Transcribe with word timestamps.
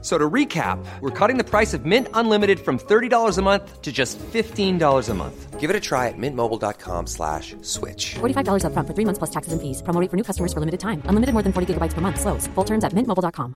So 0.00 0.16
to 0.16 0.30
recap, 0.30 0.78
we're 1.00 1.10
cutting 1.10 1.38
the 1.38 1.44
price 1.44 1.74
of 1.74 1.84
Mint 1.84 2.06
Unlimited 2.14 2.60
from 2.60 2.78
$30 2.78 3.36
a 3.36 3.42
month 3.42 3.82
to 3.82 3.90
just 3.90 4.16
$15 4.18 5.08
a 5.08 5.14
month. 5.14 5.58
Give 5.58 5.70
it 5.70 5.74
a 5.74 5.80
try 5.80 6.06
at 6.06 6.14
mintmobile.com 6.16 7.08
slash 7.08 7.56
switch. 7.62 8.14
$45 8.20 8.64
up 8.64 8.72
front 8.72 8.86
for 8.86 8.94
three 8.94 9.04
months 9.04 9.18
plus 9.18 9.30
taxes 9.30 9.52
and 9.52 9.60
fees. 9.60 9.82
Promo 9.82 10.00
rate 10.00 10.08
for 10.08 10.16
new 10.16 10.22
customers 10.22 10.52
for 10.52 10.60
limited 10.60 10.78
time. 10.78 11.02
Unlimited 11.06 11.32
more 11.32 11.42
than 11.42 11.52
40 11.52 11.74
gigabytes 11.74 11.94
per 11.94 12.00
month. 12.00 12.20
Slows. 12.20 12.46
Full 12.54 12.64
terms 12.64 12.84
at 12.84 12.92
mintmobile.com. 12.92 13.54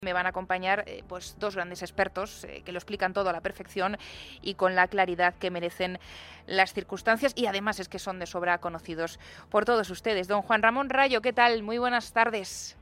Me 0.00 0.12
van 0.12 0.26
a 0.26 0.28
acompañar 0.28 0.84
eh, 0.86 1.02
pues 1.08 1.36
dos 1.40 1.56
grandes 1.56 1.82
expertos 1.82 2.44
eh, 2.44 2.62
que 2.64 2.70
lo 2.70 2.78
explican 2.78 3.12
todo 3.12 3.30
a 3.30 3.32
la 3.32 3.40
perfección 3.40 3.98
y 4.40 4.54
con 4.54 4.76
la 4.76 4.86
claridad 4.86 5.34
que 5.34 5.50
merecen 5.50 5.98
las 6.46 6.72
circunstancias 6.72 7.32
y 7.34 7.46
además 7.46 7.80
es 7.80 7.88
que 7.88 7.98
son 7.98 8.20
de 8.20 8.26
sobra 8.26 8.58
conocidos 8.58 9.18
por 9.50 9.64
todos 9.64 9.90
ustedes. 9.90 10.28
Don 10.28 10.42
Juan 10.42 10.62
Ramón 10.62 10.88
Rayo, 10.88 11.20
¿qué 11.20 11.32
tal? 11.32 11.64
Muy 11.64 11.78
buenas 11.78 12.12
tardes. 12.12 12.77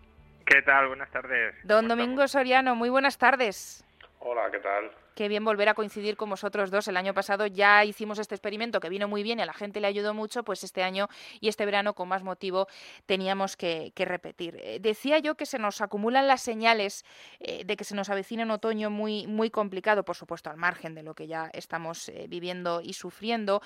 ¿Qué 0.46 0.62
tal? 0.62 0.86
Buenas 0.86 1.10
tardes. 1.10 1.56
Don 1.64 1.88
Domingo 1.88 2.28
Soriano, 2.28 2.76
muy 2.76 2.88
buenas 2.88 3.18
tardes. 3.18 3.84
Hola, 4.20 4.48
¿qué 4.52 4.60
tal? 4.60 4.92
Qué 5.16 5.28
bien 5.28 5.46
volver 5.46 5.70
a 5.70 5.74
coincidir 5.74 6.14
con 6.14 6.28
vosotros 6.28 6.70
dos. 6.70 6.88
El 6.88 6.96
año 6.98 7.14
pasado 7.14 7.46
ya 7.46 7.82
hicimos 7.86 8.18
este 8.18 8.34
experimento 8.34 8.80
que 8.80 8.90
vino 8.90 9.08
muy 9.08 9.22
bien 9.22 9.38
y 9.38 9.42
a 9.42 9.46
la 9.46 9.54
gente 9.54 9.80
le 9.80 9.86
ayudó 9.86 10.12
mucho, 10.12 10.44
pues 10.44 10.62
este 10.62 10.82
año 10.82 11.08
y 11.40 11.48
este 11.48 11.64
verano 11.64 11.94
con 11.94 12.06
más 12.06 12.22
motivo 12.22 12.68
teníamos 13.06 13.56
que, 13.56 13.94
repetir. 13.96 14.60
Eh, 14.62 14.78
decía 14.78 15.18
yo 15.18 15.34
que 15.34 15.46
se 15.46 15.58
nos 15.58 15.80
acumulan 15.80 16.26
las 16.26 16.42
señales 16.42 17.02
eh, 17.40 17.64
de 17.64 17.76
que 17.78 17.84
se 17.84 17.94
nos 17.94 18.10
avecina 18.10 18.42
un 18.42 18.50
otoño 18.50 18.90
muy, 18.90 19.26
muy 19.26 19.48
complicado, 19.48 20.04
por 20.04 20.16
supuesto 20.16 20.50
al 20.50 20.58
margen 20.58 20.94
de 20.94 21.02
lo 21.02 21.14
que 21.14 21.26
ya 21.26 21.48
estamos 21.54 22.10
eh, 22.10 22.26
viviendo 22.28 22.82
y 22.82 22.92
sufriendo. 22.92 23.62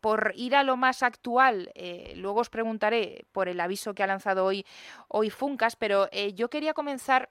por 0.00 0.32
ir 0.36 0.54
a 0.54 0.62
lo 0.62 0.76
más 0.76 1.02
actual, 1.02 1.72
luego 2.14 2.40
os 2.40 2.50
preguntaré 2.50 3.26
por 3.32 3.48
el 3.48 3.58
aviso 3.58 3.94
que 3.94 4.04
ha 4.04 4.06
lanzado 4.06 4.44
hoy, 4.44 4.64
hoy 5.08 5.28
Funcas, 5.30 5.74
pero 5.74 6.08
yo 6.36 6.48
quería 6.48 6.72
comenzar 6.72 7.30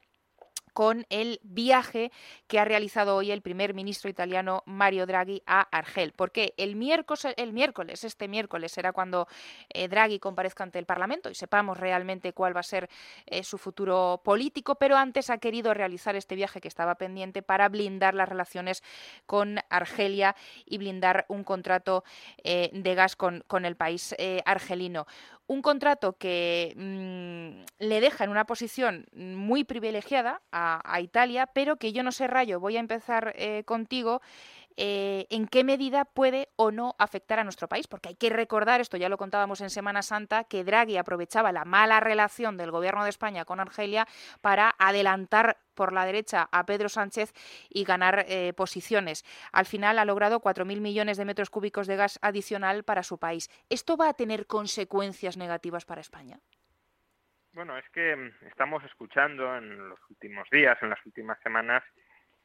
con 0.78 1.08
el 1.10 1.40
viaje 1.42 2.12
que 2.46 2.60
ha 2.60 2.64
realizado 2.64 3.16
hoy 3.16 3.32
el 3.32 3.42
primer 3.42 3.74
ministro 3.74 4.12
italiano 4.12 4.62
Mario 4.68 5.08
Draghi 5.08 5.42
a 5.48 5.62
Argel. 5.76 6.14
Porque 6.16 6.54
el 6.56 6.76
miércoles, 6.76 7.34
el 7.36 7.52
miércoles 7.52 8.04
este 8.04 8.28
miércoles 8.28 8.74
será 8.74 8.94
cuando 8.94 9.28
eh, 9.70 9.88
Draghi 9.88 10.20
comparezca 10.20 10.64
ante 10.64 10.78
el 10.78 10.86
Parlamento 10.86 11.32
y 11.32 11.34
sepamos 11.34 11.80
realmente 11.80 12.32
cuál 12.32 12.56
va 12.56 12.60
a 12.60 12.64
ser 12.64 12.92
eh, 13.26 13.44
su 13.44 13.58
futuro 13.58 14.22
político, 14.24 14.76
pero 14.76 14.98
antes 14.98 15.32
ha 15.32 15.40
querido 15.40 15.74
realizar 15.74 16.16
este 16.16 16.36
viaje 16.36 16.62
que 16.62 16.68
estaba 16.68 16.94
pendiente 16.94 17.42
para 17.42 17.70
blindar 17.70 18.14
las 18.14 18.30
relaciones 18.30 18.84
con 19.26 19.58
Argelia 19.72 20.36
y 20.64 20.78
blindar 20.78 21.26
un 21.28 21.44
contrato 21.44 22.04
eh, 22.44 22.70
de 22.72 22.94
gas 22.94 23.16
con, 23.16 23.44
con 23.48 23.66
el 23.66 23.78
país 23.78 24.16
argelino 24.46 25.08
un 25.48 25.62
contrato 25.62 26.14
que 26.14 26.74
mm, 26.76 27.86
le 27.86 28.02
deja 28.02 28.24
en 28.26 28.30
una 28.30 28.46
posición 28.46 29.06
muy 29.14 29.64
privilegiada 29.64 30.42
a, 30.52 31.00
Italia, 31.02 31.48
pero 31.48 31.78
que 31.78 31.94
yo 31.94 32.04
no 32.04 32.12
sé, 32.12 32.28
Rayo, 32.28 32.60
voy 32.60 32.78
a 32.78 32.82
empezar 32.82 33.34
eh, 33.38 33.64
contigo. 33.66 34.22
Eh, 34.80 35.26
en 35.32 35.48
qué 35.48 35.64
medida 35.64 36.06
puede 36.06 36.50
o 36.56 36.70
no 36.70 36.96
afectar 37.00 37.40
a 37.40 37.44
nuestro 37.44 37.68
país, 37.68 37.88
porque 37.88 38.10
hay 38.10 38.16
que 38.16 38.30
recordar, 38.30 38.80
esto 38.80 38.96
ya 38.96 39.10
lo 39.10 39.18
contábamos 39.18 39.60
en 39.62 39.72
Semana 39.72 40.04
Santa, 40.04 40.44
que 40.44 40.64
Draghi 40.64 40.98
aprovechaba 40.98 41.52
la 41.52 41.66
mala 41.66 42.00
relación 42.00 42.58
del 42.58 42.70
gobierno 42.70 43.04
de 43.04 43.10
España 43.10 43.44
con 43.44 43.60
Argelia 43.60 44.08
para 44.40 44.76
adelantar 44.78 45.58
por 45.74 45.94
la 45.94 46.06
derecha 46.06 46.48
a 46.52 46.66
Pedro 46.68 46.90
Sánchez 46.90 47.34
y 47.70 47.86
ganar 47.86 48.26
eh, 48.28 48.54
posiciones. 48.54 49.26
Al 49.52 49.66
final 49.66 49.98
ha 49.98 50.06
logrado 50.06 50.42
4.000 50.42 50.80
millones 50.80 51.18
de 51.18 51.26
metros 51.26 51.50
cúbicos 51.50 51.88
de 51.88 51.96
gas 51.96 52.20
adicional 52.22 52.84
para 52.84 53.02
su 53.02 53.18
país. 53.18 53.50
¿Esto 53.70 53.98
va 53.98 54.10
a 54.10 54.14
tener 54.14 54.46
consecuencias 54.46 55.38
negativas 55.38 55.86
para 55.86 56.02
España? 56.02 56.40
Bueno, 57.54 57.76
es 57.76 57.90
que 57.90 58.16
mm, 58.16 58.46
estamos 58.46 58.84
escuchando 58.84 59.58
en 59.58 59.90
los 59.90 60.00
últimos 60.12 60.48
días, 60.52 60.78
en 60.84 60.92
las 60.92 61.04
últimas 61.04 61.40
semanas, 61.42 61.84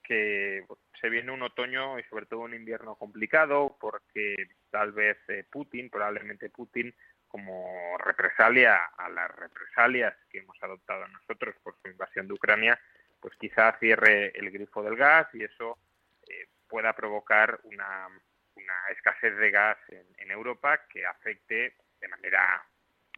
que 0.02 0.64
se 1.00 1.08
viene 1.08 1.32
un 1.32 1.42
otoño 1.42 1.98
y 1.98 2.02
sobre 2.04 2.26
todo 2.26 2.40
un 2.40 2.54
invierno 2.54 2.96
complicado 2.96 3.76
porque 3.80 4.34
tal 4.70 4.92
vez 4.92 5.18
eh, 5.28 5.44
Putin, 5.50 5.90
probablemente 5.90 6.50
Putin, 6.50 6.94
como 7.28 7.96
represalia 7.98 8.76
a 8.96 9.08
las 9.08 9.30
represalias 9.34 10.14
que 10.30 10.40
hemos 10.40 10.62
adoptado 10.62 11.08
nosotros 11.08 11.54
por 11.62 11.74
su 11.82 11.88
invasión 11.88 12.28
de 12.28 12.34
Ucrania, 12.34 12.78
pues 13.20 13.34
quizá 13.36 13.76
cierre 13.78 14.38
el 14.38 14.50
grifo 14.50 14.82
del 14.82 14.96
gas 14.96 15.28
y 15.32 15.44
eso 15.44 15.78
eh, 16.28 16.48
pueda 16.68 16.92
provocar 16.92 17.60
una, 17.64 18.08
escasez 18.90 19.36
de 19.36 19.50
gas 19.50 19.78
en, 19.88 20.30
Europa 20.30 20.86
que 20.88 21.04
afecte 21.04 21.74
de 22.00 22.08
manera 22.08 22.64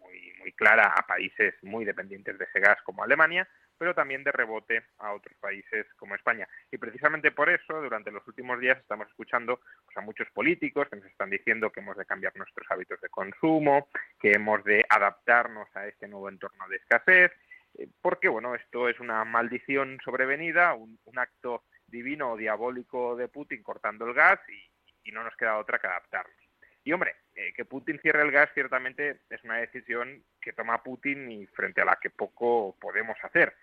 muy, 0.00 0.32
muy 0.38 0.52
clara 0.52 0.94
a 0.96 1.06
países 1.06 1.54
muy 1.62 1.84
dependientes 1.84 2.38
de 2.38 2.44
ese 2.44 2.60
gas 2.60 2.80
como 2.82 3.04
Alemania, 3.04 3.48
pero 3.84 3.94
también 3.94 4.24
de 4.24 4.32
rebote 4.32 4.82
a 4.96 5.12
otros 5.12 5.36
países 5.36 5.84
como 5.98 6.14
España. 6.14 6.48
Y 6.72 6.78
precisamente 6.78 7.32
por 7.32 7.50
eso, 7.50 7.82
durante 7.82 8.10
los 8.10 8.26
últimos 8.26 8.58
días 8.58 8.78
estamos 8.78 9.06
escuchando 9.08 9.60
pues, 9.84 9.94
a 9.98 10.00
muchos 10.00 10.26
políticos 10.30 10.88
que 10.88 10.96
nos 10.96 11.04
están 11.04 11.28
diciendo 11.28 11.70
que 11.70 11.80
hemos 11.80 11.94
de 11.94 12.06
cambiar 12.06 12.34
nuestros 12.34 12.66
hábitos 12.70 12.98
de 13.02 13.10
consumo, 13.10 13.88
que 14.18 14.32
hemos 14.32 14.64
de 14.64 14.86
adaptarnos 14.88 15.68
a 15.76 15.86
este 15.86 16.08
nuevo 16.08 16.30
entorno 16.30 16.66
de 16.66 16.76
escasez, 16.76 17.30
eh, 17.74 17.86
porque 18.00 18.28
bueno, 18.28 18.54
esto 18.54 18.88
es 18.88 18.98
una 19.00 19.22
maldición 19.26 19.98
sobrevenida, 20.02 20.72
un, 20.72 20.98
acto 21.16 21.64
divino 21.86 22.32
o 22.32 22.36
diabólico 22.38 23.16
de 23.16 23.28
Putin 23.28 23.62
cortando 23.62 24.06
el 24.06 24.14
gas 24.14 24.40
y, 24.48 25.12
no 25.12 25.22
nos 25.22 25.36
queda 25.36 25.58
otra 25.58 25.78
que 25.78 25.88
adaptarnos. 25.88 26.34
Y 26.82 26.92
hombre, 26.92 27.16
eh, 27.34 27.52
que 27.54 27.66
Putin 27.66 28.00
cierre 28.00 28.22
el 28.22 28.32
gas 28.32 28.48
ciertamente 28.54 29.20
es 29.28 29.44
una 29.44 29.58
decisión 29.58 30.24
que 30.40 30.54
toma 30.54 30.82
Putin 30.82 31.30
y 31.30 31.46
frente 31.48 31.82
a 31.82 31.84
la 31.84 31.98
que 32.00 32.08
poco 32.08 32.74
podemos 32.80 33.16
hacer. 33.22 33.54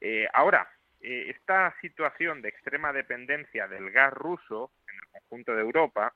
Eh, 0.00 0.28
ahora, 0.32 0.68
eh, 1.00 1.30
esta 1.30 1.74
situación 1.80 2.42
de 2.42 2.48
extrema 2.48 2.92
dependencia 2.92 3.68
del 3.68 3.90
gas 3.90 4.12
ruso 4.12 4.72
en 4.88 4.96
el 4.96 5.10
conjunto 5.12 5.54
de 5.54 5.62
Europa 5.62 6.14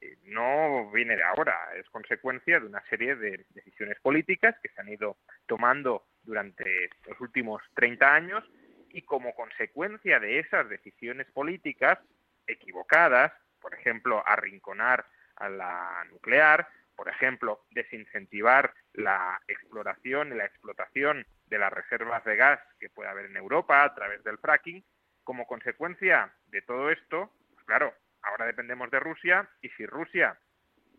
eh, 0.00 0.18
no 0.24 0.90
viene 0.90 1.16
de 1.16 1.22
ahora, 1.22 1.56
es 1.76 1.88
consecuencia 1.90 2.60
de 2.60 2.66
una 2.66 2.82
serie 2.88 3.14
de 3.16 3.44
decisiones 3.50 4.00
políticas 4.00 4.56
que 4.62 4.68
se 4.70 4.80
han 4.80 4.88
ido 4.88 5.16
tomando 5.46 6.06
durante 6.22 6.90
los 7.06 7.20
últimos 7.20 7.62
30 7.74 8.14
años 8.14 8.44
y 8.90 9.02
como 9.02 9.34
consecuencia 9.34 10.18
de 10.18 10.38
esas 10.38 10.68
decisiones 10.68 11.26
políticas 11.32 11.98
equivocadas, 12.46 13.32
por 13.60 13.74
ejemplo, 13.74 14.22
arrinconar 14.26 15.06
a 15.36 15.48
la 15.48 16.04
nuclear, 16.10 16.68
por 16.96 17.08
ejemplo, 17.08 17.64
desincentivar 17.70 18.72
la 18.92 19.40
exploración 19.48 20.32
y 20.32 20.36
la 20.36 20.44
explotación 20.44 21.26
de 21.46 21.58
las 21.58 21.72
reservas 21.72 22.24
de 22.24 22.36
gas 22.36 22.60
que 22.78 22.90
puede 22.90 23.08
haber 23.08 23.26
en 23.26 23.36
Europa 23.36 23.84
a 23.84 23.94
través 23.94 24.22
del 24.24 24.38
fracking. 24.38 24.84
Como 25.24 25.46
consecuencia 25.46 26.32
de 26.46 26.62
todo 26.62 26.90
esto, 26.90 27.32
pues 27.52 27.64
claro, 27.64 27.94
ahora 28.22 28.46
dependemos 28.46 28.90
de 28.90 29.00
Rusia 29.00 29.48
y 29.60 29.68
si 29.70 29.86
Rusia 29.86 30.38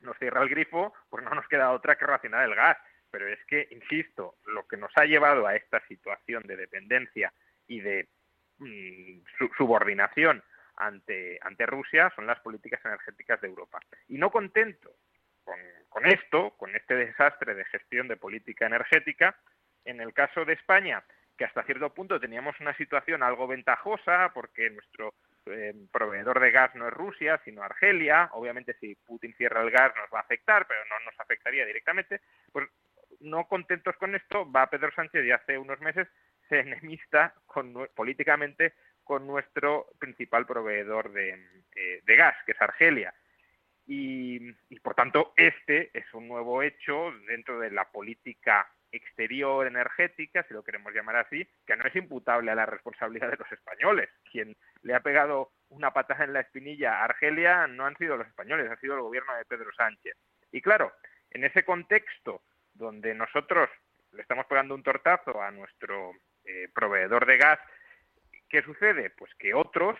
nos 0.01 0.17
cierra 0.17 0.41
el 0.41 0.49
grifo, 0.49 0.93
pues 1.09 1.23
no 1.23 1.31
nos 1.31 1.47
queda 1.47 1.71
otra 1.71 1.97
que 1.97 2.05
racionar 2.05 2.43
el 2.47 2.55
gas. 2.55 2.77
Pero 3.11 3.27
es 3.27 3.39
que, 3.45 3.67
insisto, 3.69 4.35
lo 4.45 4.67
que 4.67 4.77
nos 4.77 4.91
ha 4.95 5.05
llevado 5.05 5.45
a 5.45 5.55
esta 5.55 5.85
situación 5.87 6.43
de 6.43 6.55
dependencia 6.55 7.31
y 7.67 7.79
de 7.79 8.09
mm, 8.57 9.19
subordinación 9.57 10.43
ante, 10.75 11.37
ante 11.41 11.65
Rusia 11.65 12.11
son 12.15 12.25
las 12.25 12.39
políticas 12.39 12.83
energéticas 12.83 13.39
de 13.41 13.47
Europa. 13.47 13.79
Y 14.07 14.17
no 14.17 14.31
contento 14.31 14.95
con, 15.43 15.59
con 15.89 16.05
esto, 16.05 16.51
con 16.57 16.75
este 16.75 16.95
desastre 16.95 17.55
de 17.55 17.65
gestión 17.65 18.07
de 18.07 18.17
política 18.17 18.65
energética, 18.65 19.35
en 19.85 20.01
el 20.01 20.13
caso 20.13 20.45
de 20.45 20.53
España, 20.53 21.03
que 21.37 21.45
hasta 21.45 21.63
cierto 21.63 21.93
punto 21.93 22.19
teníamos 22.19 22.59
una 22.59 22.75
situación 22.75 23.23
algo 23.23 23.47
ventajosa 23.47 24.31
porque 24.33 24.69
nuestro 24.69 25.13
eh, 25.47 25.73
proveedor 25.91 26.39
de 26.39 26.51
gas 26.51 26.73
no 26.75 26.87
es 26.87 26.93
Rusia, 26.93 27.41
sino 27.43 27.63
Argelia. 27.63 28.29
Obviamente, 28.33 28.75
si 28.79 28.95
Putin 28.95 29.33
cierra 29.35 29.61
el 29.61 29.71
gas 29.71 29.93
nos 29.95 30.09
va 30.13 30.19
a 30.19 30.23
afectar, 30.23 30.67
pero 30.67 30.79
no 30.85 30.99
nos 31.05 31.19
afectaría 31.19 31.65
directamente. 31.65 32.21
Pues 32.51 32.69
no 33.19 33.47
contentos 33.47 33.95
con 33.97 34.15
esto, 34.15 34.49
va 34.51 34.69
Pedro 34.69 34.91
Sánchez 34.95 35.25
y 35.25 35.31
hace 35.31 35.57
unos 35.57 35.79
meses 35.79 36.07
se 36.49 36.59
enemista 36.59 37.33
políticamente 37.95 38.73
con 39.03 39.25
nuestro 39.25 39.87
principal 39.99 40.45
proveedor 40.45 41.11
de, 41.11 41.31
eh, 41.75 42.01
gas, 42.05 42.35
que 42.45 42.51
es 42.53 42.61
Argelia. 42.61 43.13
Y, 43.85 44.53
por 44.79 44.95
tanto, 44.95 45.33
este 45.35 45.89
es 45.97 46.05
un 46.13 46.27
nuevo 46.27 46.61
hecho 46.61 47.11
dentro 47.27 47.59
de 47.59 47.71
la 47.71 47.91
política 47.91 48.69
exterior 48.91 49.65
energética, 49.65 50.43
si 50.43 50.53
lo 50.53 50.63
queremos 50.63 50.93
llamar 50.93 51.15
así, 51.15 51.47
que 51.65 51.75
no 51.75 51.85
es 51.85 51.95
imputable 51.95 52.51
a 52.51 52.55
la 52.55 52.65
responsabilidad 52.65 53.31
de 53.31 53.37
los 53.37 53.51
españoles. 53.51 54.09
Quien 54.31 54.55
le 54.83 54.93
ha 54.93 54.99
pegado 54.99 55.51
una 55.69 55.91
patada 55.91 56.23
en 56.23 56.33
la 56.33 56.41
espinilla 56.41 56.99
a 56.99 57.05
Argelia 57.05 57.67
no 57.67 57.85
han 57.85 57.97
sido 57.97 58.17
los 58.17 58.27
españoles, 58.27 58.69
ha 58.69 58.79
sido 58.79 58.95
el 58.95 59.01
gobierno 59.01 59.35
de 59.35 59.45
Pedro 59.45 59.73
Sánchez. 59.73 60.15
Y 60.51 60.61
claro, 60.61 60.93
en 61.31 61.43
ese 61.43 61.65
contexto 61.65 62.43
donde 62.73 63.15
nosotros 63.15 63.69
le 64.13 64.21
estamos 64.21 64.45
pegando 64.45 64.75
un 64.75 64.83
tortazo 64.83 65.41
a 65.41 65.51
nuestro 65.51 66.11
eh, 66.45 66.69
proveedor 66.73 67.25
de 67.25 67.37
gas. 67.37 67.59
¿Qué 68.49 68.61
sucede? 68.61 69.09
Pues 69.09 69.33
que 69.35 69.53
otros, 69.53 69.97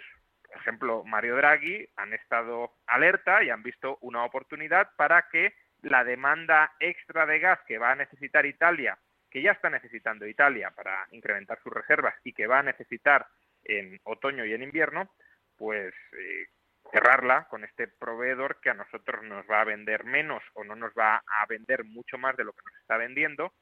ejemplo 0.55 1.03
Mario 1.03 1.35
Draghi, 1.37 1.87
han 1.95 2.13
estado 2.13 2.73
alerta 2.87 3.43
y 3.43 3.49
han 3.49 3.63
visto 3.63 3.97
una 4.01 4.23
oportunidad 4.23 4.89
para 4.95 5.27
que 5.29 5.53
la 5.81 6.03
demanda 6.03 6.73
extra 6.79 7.25
de 7.25 7.39
gas 7.39 7.59
que 7.67 7.77
va 7.77 7.91
a 7.91 7.95
necesitar 7.95 8.45
Italia, 8.45 8.97
que 9.29 9.41
ya 9.41 9.51
está 9.51 9.69
necesitando 9.69 10.25
Italia 10.27 10.71
para 10.71 11.07
incrementar 11.11 11.59
sus 11.61 11.73
reservas 11.73 12.15
y 12.23 12.33
que 12.33 12.47
va 12.47 12.59
a 12.59 12.63
necesitar 12.63 13.27
en 13.63 13.99
otoño 14.03 14.45
y 14.45 14.53
en 14.53 14.63
invierno, 14.63 15.09
pues 15.57 15.93
eh, 16.13 16.47
cerrarla 16.91 17.47
con 17.49 17.63
este 17.63 17.87
proveedor 17.87 18.59
que 18.61 18.69
a 18.69 18.73
nosotros 18.73 19.23
nos 19.23 19.45
va 19.49 19.61
a 19.61 19.65
vender 19.65 20.03
menos 20.03 20.43
o 20.53 20.63
no 20.63 20.75
nos 20.75 20.91
va 20.93 21.23
a 21.25 21.45
vender 21.47 21.83
mucho 21.83 22.17
más 22.17 22.35
de 22.37 22.43
lo 22.43 22.53
que 22.53 22.61
nos 22.65 22.79
está 22.81 22.97
vendiendo 22.97 23.53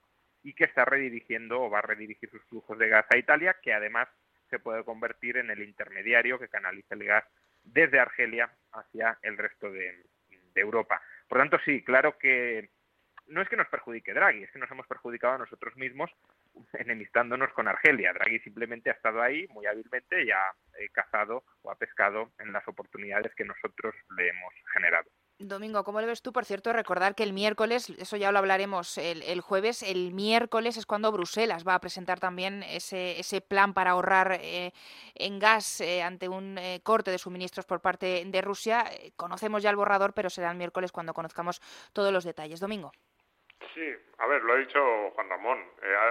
y 0.44 0.54
que 0.54 0.66
está 0.66 0.86
redirigiendo 0.86 1.62
o 1.62 1.70
va 1.70 1.80
a 1.80 1.84
redirigir 1.84 2.30
sus 2.30 2.44
flujos 2.46 2.78
de 2.78 2.90
gas 2.90 3.06
a 3.10 3.18
Italia, 3.18 3.56
que 3.62 3.74
además 3.74 4.10
se 4.52 4.60
puede 4.60 4.84
convertir 4.84 5.38
en 5.38 5.50
el 5.50 5.64
intermediario 5.64 6.38
que 6.38 6.50
canaliza 6.50 6.94
el 6.94 7.06
gas 7.06 7.24
desde 7.64 8.00
Argelia 8.00 8.52
hacia 8.74 9.18
el 9.24 9.38
resto 9.38 9.72
de, 9.72 10.06
Europa. 10.54 11.02
Por 11.30 11.38
tanto, 11.38 11.58
sí, 11.64 11.82
claro 11.82 12.18
que 12.18 12.70
no 13.28 13.42
es 13.42 13.48
que 13.48 13.56
nos 13.56 13.70
perjudique 13.70 14.14
Draghi, 14.14 14.44
es 14.44 14.52
que 14.52 14.60
nos 14.60 14.70
hemos 14.70 14.86
perjudicado 14.86 15.36
a 15.36 15.38
nosotros 15.38 15.78
mismos 15.78 16.12
enemistándonos 16.74 17.54
con 17.54 17.70
Argelia. 17.70 18.12
Draghi 18.12 18.40
simplemente 18.40 18.90
ha 18.90 18.94
estado 18.94 19.22
ahí 19.22 19.48
muy 19.48 19.66
hábilmente 19.66 20.26
y 20.26 20.30
ha 20.30 20.52
eh, 20.78 20.90
cazado 20.92 21.46
o 21.62 21.72
ha 21.72 21.78
pescado 21.78 22.34
en 22.40 22.52
las 22.52 22.68
oportunidades 22.68 23.34
que 23.34 23.46
nosotros 23.46 23.96
le 24.18 24.28
hemos 24.28 24.54
generado. 24.74 25.10
Domingo, 25.48 25.84
¿cómo 25.84 26.02
lo 26.02 26.08
ves 26.08 26.22
tú? 26.22 26.32
Por 26.32 26.46
cierto, 26.46 26.72
recordar 26.72 27.16
que 27.16 27.24
el 27.24 27.34
miércoles, 27.34 27.90
eso 27.90 28.18
ya 28.18 28.32
lo 28.32 28.40
hablaremos 28.40 28.98
el, 28.98 29.42
jueves, 29.42 29.82
el 29.82 30.14
miércoles 30.14 30.78
es 30.78 30.86
cuando 30.86 31.12
Bruselas 31.12 31.68
va 31.68 31.76
a 31.76 31.80
presentar 31.80 32.20
también 32.20 32.64
ese, 32.64 33.20
ese 33.20 33.42
plan 33.42 33.74
para 33.74 33.92
ahorrar 33.92 34.38
eh, 34.42 34.72
en 35.16 35.40
gas 35.40 35.82
eh, 35.82 36.04
ante 36.04 36.30
un 36.30 36.58
eh, 36.58 36.82
corte 36.84 37.12
de 37.12 37.18
suministros 37.18 37.66
por 37.66 37.82
parte 37.82 38.24
de 38.26 38.42
Rusia. 38.42 38.86
Conocemos 39.16 39.64
ya 39.64 39.70
el 39.70 39.76
borrador, 39.76 40.14
pero 40.14 40.30
será 40.30 40.52
el 40.52 40.58
miércoles 40.58 40.92
cuando 40.92 41.14
conozcamos 41.14 41.60
todos 41.94 42.14
los 42.14 42.24
detalles. 42.24 42.60
Domingo. 42.60 42.92
Sí, 43.74 43.94
a 44.18 44.28
ver, 44.28 44.44
lo 44.44 44.54
ha 44.54 44.58
dicho 44.58 44.80
Juan 45.16 45.30
Ramón. 45.30 45.60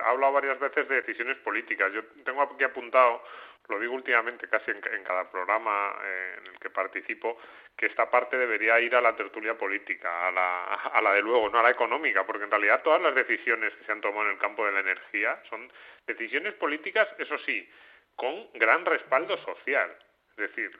ha 0.04 0.10
hablado 0.10 0.32
varias 0.32 0.58
veces 0.58 0.88
de 0.88 0.96
decisiones 0.96 1.36
políticas. 1.38 1.92
Yo 1.92 2.04
tengo 2.24 2.42
aquí 2.42 2.64
apuntado 2.64 3.22
lo 3.68 3.78
digo 3.78 3.94
últimamente 3.94 4.48
casi 4.48 4.70
en, 4.70 4.80
cada 5.04 5.30
programa 5.30 5.96
eh, 6.02 6.34
en 6.38 6.46
el 6.48 6.58
que 6.58 6.70
participo, 6.70 7.38
que 7.76 7.86
esta 7.86 8.10
parte 8.10 8.36
debería 8.36 8.80
ir 8.80 8.94
a 8.94 9.00
la 9.00 9.14
tertulia 9.16 9.56
política, 9.56 10.28
a 10.28 10.30
la, 10.30 10.64
a 10.64 11.00
la 11.00 11.12
de 11.12 11.22
luego, 11.22 11.48
no 11.48 11.60
a 11.60 11.62
la 11.62 11.70
económica, 11.70 12.26
porque 12.26 12.44
en 12.44 12.50
realidad 12.50 12.82
todas 12.82 13.00
las 13.00 13.14
decisiones 13.14 13.72
que 13.74 13.84
se 13.84 13.92
han 13.92 14.00
tomado 14.00 14.26
en 14.26 14.32
el 14.32 14.38
campo 14.38 14.66
de 14.66 14.72
la 14.72 14.80
energía 14.80 15.40
son 15.48 15.72
decisiones 16.06 16.54
políticas, 16.54 17.08
eso 17.18 17.38
sí, 17.38 17.68
con 18.16 18.50
gran 18.54 18.84
respaldo 18.84 19.36
social. 19.38 19.96
Es 20.32 20.36
decir, 20.36 20.70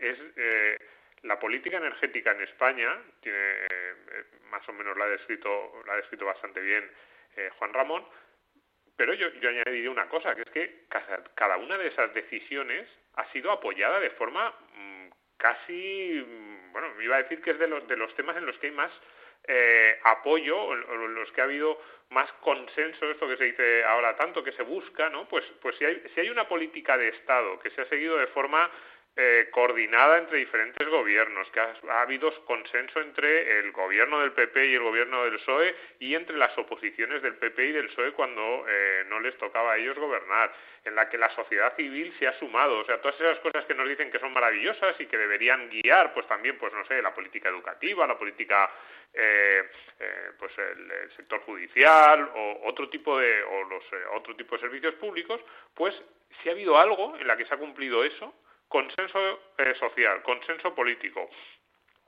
es, 0.00 0.18
eh, 0.36 0.78
la 1.22 1.38
política 1.38 1.78
energética 1.78 2.32
en 2.32 2.42
España, 2.42 2.96
tiene, 3.20 3.38
eh, 3.38 3.94
más 4.50 4.66
o 4.68 4.72
menos 4.72 4.96
la 4.96 5.04
ha 5.04 5.08
descrito, 5.08 5.82
la 5.86 5.94
ha 5.94 5.96
descrito 5.96 6.24
bastante 6.24 6.60
bien 6.60 6.90
Juan 7.58 7.72
Ramón, 7.72 8.04
pero 9.00 9.14
yo, 9.14 9.32
yo 9.40 9.48
añadiría 9.48 9.90
una 9.90 10.10
cosa, 10.10 10.34
que 10.34 10.42
es 10.42 10.50
que 10.50 10.84
cada 11.34 11.56
una 11.56 11.78
de 11.78 11.86
esas 11.86 12.12
decisiones 12.12 12.86
ha 13.14 13.24
sido 13.32 13.50
apoyada 13.50 13.98
de 13.98 14.10
forma 14.10 14.52
mm, 14.74 15.08
casi, 15.38 16.22
mm, 16.22 16.70
bueno, 16.70 16.88
me 16.98 17.04
iba 17.04 17.16
a 17.16 17.22
decir 17.22 17.40
que 17.40 17.52
es 17.52 17.58
de 17.58 17.66
los, 17.66 17.88
de 17.88 17.96
los 17.96 18.14
temas 18.14 18.36
en 18.36 18.44
los 18.44 18.58
que 18.58 18.66
hay 18.66 18.74
más 18.74 18.92
eh, 19.48 19.98
apoyo, 20.04 20.54
o, 20.54 20.74
los 20.74 21.32
que 21.32 21.40
ha 21.40 21.44
habido 21.44 21.80
más 22.10 22.30
consenso, 22.42 23.10
esto 23.10 23.26
que 23.26 23.38
se 23.38 23.44
dice 23.44 23.84
ahora 23.84 24.14
tanto 24.16 24.44
que 24.44 24.52
se 24.52 24.64
busca, 24.64 25.08
¿no? 25.08 25.26
Pues, 25.26 25.46
pues 25.62 25.76
si 25.78 25.86
hay, 25.86 26.02
si 26.14 26.20
hay 26.20 26.28
una 26.28 26.46
política 26.46 26.98
de 26.98 27.08
Estado 27.08 27.58
que 27.60 27.70
se 27.70 27.80
ha 27.80 27.88
seguido 27.88 28.18
de 28.18 28.26
forma 28.26 28.70
eh, 29.22 29.50
coordinada 29.50 30.16
entre 30.16 30.38
diferentes 30.38 30.88
gobiernos, 30.88 31.46
que 31.50 31.60
ha, 31.60 32.00
habido 32.00 32.32
consenso 32.46 33.02
entre 33.02 33.60
el 33.60 33.70
gobierno 33.70 34.20
del 34.20 34.32
PP 34.32 34.68
y 34.68 34.74
el 34.76 34.82
gobierno 34.82 35.24
del 35.24 35.34
PSOE 35.34 35.74
y 35.98 36.14
entre 36.14 36.38
las 36.38 36.56
oposiciones 36.56 37.20
del 37.20 37.34
PP 37.34 37.66
y 37.66 37.72
del 37.72 37.88
PSOE 37.88 38.12
cuando 38.12 38.64
eh, 38.66 39.04
no 39.08 39.20
les 39.20 39.36
tocaba 39.36 39.72
a 39.72 39.76
ellos 39.76 39.98
gobernar, 39.98 40.50
en 40.86 40.94
la 40.94 41.10
que 41.10 41.18
la 41.18 41.28
sociedad 41.34 41.76
civil 41.76 42.14
se 42.18 42.28
ha 42.28 42.38
sumado, 42.38 42.78
o 42.78 42.84
sea, 42.86 42.98
todas 43.02 43.20
esas 43.20 43.38
cosas 43.40 43.66
que 43.66 43.74
nos 43.74 43.86
dicen 43.86 44.10
que 44.10 44.18
son 44.20 44.32
maravillosas 44.32 44.98
y 44.98 45.04
que 45.04 45.18
deberían 45.18 45.68
guiar, 45.68 46.14
pues 46.14 46.26
también, 46.26 46.56
pues 46.56 46.72
no 46.72 46.86
sé, 46.86 47.02
la 47.02 47.14
política 47.14 47.50
educativa, 47.50 48.06
la 48.06 48.16
política, 48.16 48.70
eh, 49.12 49.64
pues 50.38 50.52
el, 50.56 51.10
sector 51.14 51.40
judicial 51.40 52.30
o 52.34 52.60
otro 52.64 52.88
tipo 52.88 53.18
de, 53.18 53.42
o 53.42 53.64
los 53.64 53.84
otro 54.14 54.34
tipo 54.34 54.54
de 54.54 54.62
servicios 54.62 54.94
públicos, 54.94 55.42
pues 55.74 55.94
si 56.42 56.48
ha 56.48 56.52
habido 56.52 56.78
algo 56.78 57.18
en 57.18 57.26
la 57.26 57.36
que 57.36 57.44
se 57.44 57.52
ha 57.52 57.58
cumplido 57.58 58.02
eso, 58.02 58.32
consenso 58.70 59.18
eh, 59.58 59.74
social, 59.74 60.22
consenso 60.22 60.72
político, 60.72 61.28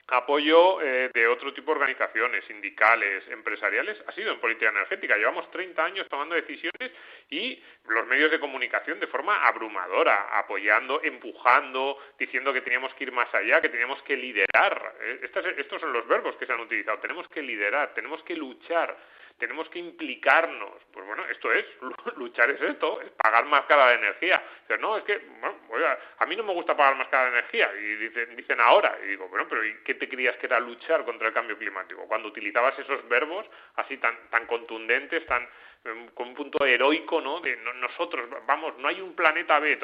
apoyo 0.06 0.80
eh, 0.80 1.10
de 1.12 1.26
otro 1.26 1.52
tipo 1.52 1.72
de 1.72 1.80
organizaciones, 1.80 2.44
sindicales, 2.44 3.26
empresariales, 3.28 3.98
ha 4.06 4.12
sido 4.12 4.32
en 4.32 4.40
política 4.40 4.70
energética. 4.70 5.16
Llevamos 5.16 5.50
30 5.50 5.84
años 5.84 6.06
tomando 6.08 6.36
decisiones 6.36 6.92
y 7.30 7.60
los 7.88 8.06
medios 8.06 8.30
de 8.30 8.38
comunicación 8.38 9.00
de 9.00 9.08
forma 9.08 9.44
abrumadora, 9.44 10.38
apoyando, 10.38 11.02
empujando, 11.02 11.98
diciendo 12.16 12.52
que 12.52 12.60
teníamos 12.60 12.94
que 12.94 13.04
ir 13.04 13.12
más 13.12 13.32
allá, 13.34 13.60
que 13.60 13.68
teníamos 13.68 14.00
que 14.04 14.16
liderar. 14.16 14.94
Eh, 15.00 15.20
estos, 15.22 15.44
estos 15.58 15.80
son 15.80 15.92
los 15.92 16.06
verbos 16.06 16.36
que 16.36 16.46
se 16.46 16.52
han 16.52 16.60
utilizado. 16.60 16.98
Tenemos 16.98 17.26
que 17.28 17.42
liderar, 17.42 17.92
tenemos 17.92 18.22
que 18.22 18.36
luchar 18.36 18.96
tenemos 19.38 19.68
que 19.68 19.78
implicarnos. 19.78 20.72
Pues 20.92 21.06
bueno, 21.06 21.24
esto 21.26 21.52
es, 21.52 21.64
luchar 22.16 22.50
es 22.50 22.60
esto, 22.60 23.00
es 23.00 23.10
pagar 23.10 23.44
más 23.46 23.62
cara 23.66 23.88
de 23.88 23.94
energía. 23.94 24.42
Pero 24.66 24.80
no, 24.80 24.96
es 24.96 25.04
que, 25.04 25.18
bueno, 25.68 25.86
a 26.18 26.26
mí 26.26 26.36
no 26.36 26.44
me 26.44 26.52
gusta 26.52 26.76
pagar 26.76 26.96
más 26.96 27.08
cara 27.08 27.24
de 27.24 27.38
energía, 27.38 27.70
y 27.74 27.96
dicen, 27.96 28.36
dicen 28.36 28.60
ahora, 28.60 28.96
y 29.02 29.08
digo, 29.08 29.28
bueno, 29.28 29.46
pero 29.48 29.64
¿y 29.64 29.74
qué 29.84 29.94
te 29.94 30.08
creías 30.08 30.36
que 30.36 30.46
era 30.46 30.60
luchar 30.60 31.04
contra 31.04 31.28
el 31.28 31.34
cambio 31.34 31.58
climático? 31.58 32.06
Cuando 32.06 32.28
utilizabas 32.28 32.78
esos 32.78 33.08
verbos 33.08 33.46
así 33.76 33.96
tan, 33.98 34.16
tan 34.30 34.46
contundentes, 34.46 35.24
tan 35.26 35.48
em, 35.84 36.08
con 36.10 36.28
un 36.28 36.34
punto 36.34 36.64
heroico, 36.64 37.20
¿no? 37.20 37.40
De 37.40 37.56
nosotros, 37.56 38.28
vamos, 38.46 38.78
no 38.78 38.88
hay 38.88 39.00
un 39.00 39.14
planeta 39.14 39.58
B, 39.58 39.78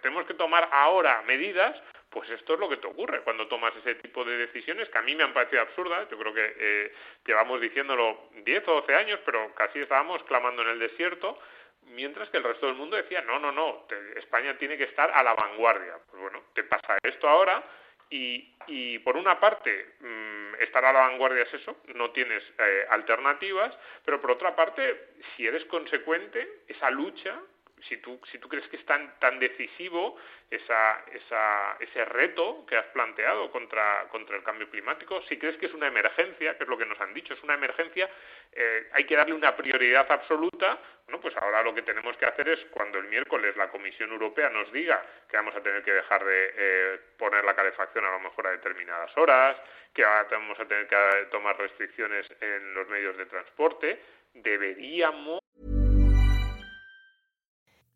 tenemos 0.00 0.26
que 0.26 0.34
tomar 0.34 0.68
ahora 0.72 1.22
medidas 1.22 1.76
pues 2.12 2.28
esto 2.30 2.54
es 2.54 2.60
lo 2.60 2.68
que 2.68 2.76
te 2.76 2.86
ocurre 2.86 3.22
cuando 3.22 3.48
tomas 3.48 3.74
ese 3.76 3.94
tipo 3.96 4.24
de 4.24 4.36
decisiones 4.36 4.88
que 4.90 4.98
a 4.98 5.02
mí 5.02 5.14
me 5.14 5.24
han 5.24 5.32
parecido 5.32 5.62
absurdas. 5.62 6.08
Yo 6.10 6.18
creo 6.18 6.34
que 6.34 6.54
eh, 6.58 6.92
llevamos 7.26 7.60
diciéndolo 7.60 8.28
10 8.44 8.68
o 8.68 8.72
12 8.82 8.94
años, 8.94 9.20
pero 9.24 9.54
casi 9.54 9.80
estábamos 9.80 10.22
clamando 10.24 10.62
en 10.62 10.68
el 10.68 10.78
desierto, 10.78 11.38
mientras 11.86 12.28
que 12.28 12.36
el 12.36 12.44
resto 12.44 12.66
del 12.66 12.76
mundo 12.76 12.96
decía, 12.96 13.22
no, 13.22 13.38
no, 13.38 13.50
no, 13.50 13.86
España 14.16 14.56
tiene 14.58 14.76
que 14.76 14.84
estar 14.84 15.10
a 15.10 15.22
la 15.22 15.34
vanguardia. 15.34 15.94
Pues 16.10 16.22
bueno, 16.22 16.42
te 16.54 16.64
pasa 16.64 16.98
esto 17.02 17.28
ahora 17.28 17.64
y, 18.10 18.54
y 18.66 18.98
por 18.98 19.16
una 19.16 19.40
parte, 19.40 19.94
mm, 20.00 20.62
estar 20.62 20.84
a 20.84 20.92
la 20.92 21.00
vanguardia 21.00 21.44
es 21.44 21.54
eso, 21.54 21.78
no 21.94 22.10
tienes 22.10 22.42
eh, 22.58 22.86
alternativas, 22.90 23.76
pero 24.04 24.20
por 24.20 24.32
otra 24.32 24.54
parte, 24.54 25.14
si 25.34 25.46
eres 25.46 25.64
consecuente, 25.64 26.64
esa 26.68 26.90
lucha 26.90 27.40
si 27.88 27.96
tú, 27.98 28.20
si 28.30 28.38
tú 28.38 28.48
crees 28.48 28.66
que 28.68 28.76
es 28.76 28.86
tan, 28.86 29.18
tan 29.18 29.38
decisivo 29.38 30.16
esa, 30.50 31.04
esa, 31.12 31.76
ese 31.80 32.04
reto 32.04 32.64
que 32.66 32.76
has 32.76 32.86
planteado 32.86 33.50
contra, 33.50 34.08
contra 34.08 34.36
el 34.36 34.42
cambio 34.42 34.68
climático, 34.70 35.22
si 35.22 35.38
crees 35.38 35.56
que 35.56 35.66
es 35.66 35.74
una 35.74 35.88
emergencia, 35.88 36.56
que 36.56 36.64
es 36.64 36.68
lo 36.68 36.78
que 36.78 36.86
nos 36.86 37.00
han 37.00 37.14
dicho, 37.14 37.34
es 37.34 37.42
una 37.42 37.54
emergencia, 37.54 38.08
eh, 38.52 38.88
hay 38.92 39.04
que 39.04 39.16
darle 39.16 39.34
una 39.34 39.56
prioridad 39.56 40.10
absoluta, 40.10 40.78
bueno, 41.06 41.20
pues 41.20 41.36
ahora 41.36 41.62
lo 41.62 41.74
que 41.74 41.82
tenemos 41.82 42.16
que 42.16 42.26
hacer 42.26 42.48
es 42.48 42.60
cuando 42.70 42.98
el 42.98 43.08
miércoles 43.08 43.56
la 43.56 43.68
Comisión 43.68 44.10
Europea 44.10 44.48
nos 44.50 44.70
diga 44.72 45.04
que 45.28 45.36
vamos 45.36 45.54
a 45.56 45.62
tener 45.62 45.82
que 45.82 45.92
dejar 45.92 46.24
de 46.24 46.54
eh, 46.56 47.00
poner 47.18 47.44
la 47.44 47.54
calefacción 47.54 48.04
a 48.04 48.12
lo 48.12 48.20
mejor 48.20 48.46
a 48.46 48.52
determinadas 48.52 49.16
horas, 49.16 49.56
que 49.92 50.04
ahora 50.04 50.26
vamos 50.30 50.58
a 50.60 50.66
tener 50.66 50.86
que 50.86 50.96
tomar 51.30 51.58
restricciones 51.58 52.26
en 52.40 52.74
los 52.74 52.88
medios 52.88 53.16
de 53.16 53.26
transporte, 53.26 54.00
deberíamos 54.34 55.42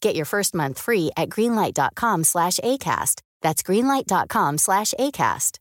Get 0.00 0.14
your 0.14 0.26
first 0.26 0.54
month 0.54 0.78
free 0.78 1.10
at 1.16 1.28
greenlight.com 1.30 2.24
slash 2.24 2.58
ACAST. 2.58 3.22
That's 3.42 3.62
greenlight.com 3.62 4.58
slash 4.58 4.92
ACAST. 4.98 5.60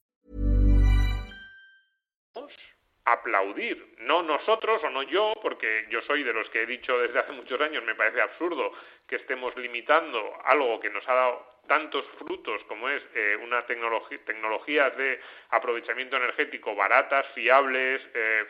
aplaudir, 3.12 3.96
no 4.00 4.22
nosotros 4.22 4.84
o 4.84 4.90
no 4.90 5.04
yo, 5.04 5.34
porque 5.42 5.88
yo 5.90 6.02
soy 6.04 6.24
de 6.24 6.34
los 6.34 6.50
que 6.50 6.64
he 6.64 6.66
dicho 6.66 6.98
desde 7.00 7.20
hace 7.20 7.32
muchos 7.32 7.60
años, 7.60 7.84
me 7.84 7.96
parece 7.96 8.22
absurdo 8.22 8.72
que 9.08 9.18
estemos 9.18 9.56
limitando 9.58 10.20
algo 10.46 10.80
que 10.80 10.90
nos 10.90 11.08
ha 11.08 11.14
dado 11.14 11.60
tantos 11.68 12.06
frutos 12.18 12.64
como 12.68 12.90
es 12.90 13.02
eh, 13.14 13.38
una 13.42 13.66
tecnología, 13.66 14.20
tecnologías 14.26 14.96
de 14.98 15.20
aprovechamiento 15.50 16.18
energético 16.18 16.76
baratas, 16.76 17.26
fiables, 17.34 18.02
eh, 18.14 18.46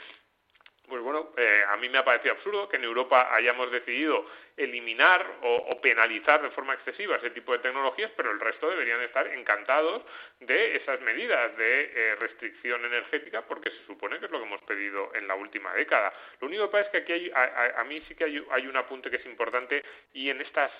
pues 0.89 1.01
bueno, 1.01 1.31
eh, 1.37 1.63
a 1.69 1.77
mí 1.77 1.87
me 1.87 1.99
ha 1.99 2.03
parecido 2.03 2.33
absurdo 2.33 2.67
que 2.67 2.77
en 2.77 2.83
Europa 2.83 3.33
hayamos 3.33 3.71
decidido 3.71 4.25
eliminar 4.57 5.25
o, 5.41 5.79
penalizar 5.81 6.41
de 6.41 6.49
forma 6.49 6.73
excesiva 6.73 7.15
ese 7.15 7.29
tipo 7.29 7.53
de 7.53 7.59
tecnologías, 7.59 8.11
pero 8.17 8.31
el 8.31 8.39
resto 8.39 8.69
deberían 8.69 9.01
estar 9.01 9.25
encantados 9.27 10.03
de 10.41 10.75
esas 10.75 10.99
medidas 11.01 11.55
de 11.55 11.91
eh, 11.95 12.15
restricción 12.15 12.83
energética, 12.83 13.43
porque 13.43 13.69
se 13.69 13.85
supone 13.85 14.19
que 14.19 14.25
es 14.25 14.31
lo 14.31 14.39
que 14.39 14.45
hemos 14.45 14.61
pedido 14.63 15.15
en 15.15 15.27
la 15.27 15.35
última 15.35 15.73
década. 15.73 16.13
Lo 16.41 16.47
único 16.47 16.65
que 16.65 16.71
pasa 16.71 16.85
es 16.85 16.89
que 16.91 16.97
aquí 16.97 17.13
hay, 17.13 17.31
a, 17.77 17.83
mí 17.85 18.01
sí 18.07 18.15
que 18.15 18.25
hay, 18.25 18.67
un 18.67 18.75
apunte 18.75 19.09
que 19.09 19.17
es 19.17 19.25
importante 19.25 19.83
y 20.13 20.29
en 20.29 20.41
estas 20.41 20.71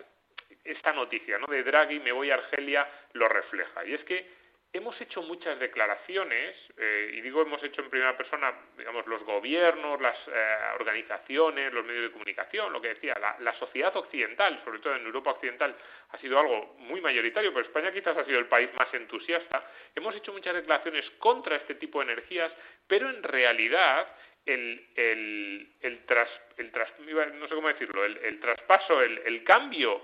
esta 0.66 0.92
noticia 0.92 1.38
¿no? 1.38 1.48
de 1.48 1.64
Draghi, 1.64 2.00
me 2.00 2.12
voy 2.12 2.32
a 2.32 2.36
Argelia, 2.36 2.88
lo 3.14 3.30
refleja. 3.30 3.86
Y 3.86 3.94
es 3.94 4.04
que 4.04 4.39
hemos 4.72 5.00
hecho 5.02 5.22
muchas 5.24 5.60
declaraciones, 5.60 6.56
eh, 6.78 7.12
y 7.14 7.22
digo 7.22 7.42
hemos 7.42 7.62
hecho 7.64 7.82
en 7.82 7.90
primera 7.90 8.16
persona, 8.16 8.54
digamos, 8.78 9.06
los 9.08 9.24
gobiernos, 9.24 10.00
las 10.00 10.18
eh, 10.28 10.58
organizaciones, 10.80 11.74
los 11.74 11.86
medios 11.86 12.04
de 12.04 12.12
comunicación, 12.12 12.72
lo 12.72 12.82
que 12.82 12.90
decía, 12.90 13.16
la, 13.40 13.54
sociedad 13.54 13.96
occidental, 13.98 14.62
sobre 14.64 14.80
todo 14.80 14.96
en 14.96 15.06
Europa 15.06 15.32
occidental, 15.32 15.76
ha 16.10 16.18
sido 16.20 16.40
algo 16.40 16.76
muy 16.78 17.02
mayoritario, 17.02 17.52
pero 17.52 17.66
España 17.66 17.92
quizás 17.92 18.16
ha 18.16 18.26
sido 18.26 18.40
el 18.40 18.48
país 18.48 18.70
más 18.78 18.94
entusiasta. 18.94 19.66
Hemos 19.96 20.16
hecho 20.16 20.32
muchas 20.32 20.54
declaraciones 20.54 21.10
contra 21.18 21.56
este 21.56 21.76
tipo 21.76 22.00
de 22.00 22.14
energías, 22.14 22.52
pero 22.88 23.10
en 23.10 23.24
realidad 23.24 24.08
el, 24.46 24.88
el, 24.96 25.74
el, 25.82 26.06
tras, 26.06 26.30
el 26.58 26.72
tras, 26.72 26.92
no 27.00 27.48
sé 27.48 27.56
cómo 27.56 27.68
decirlo, 27.68 28.06
el, 28.06 28.40
traspaso, 28.40 29.02
el, 29.02 29.44
cambio 29.44 30.02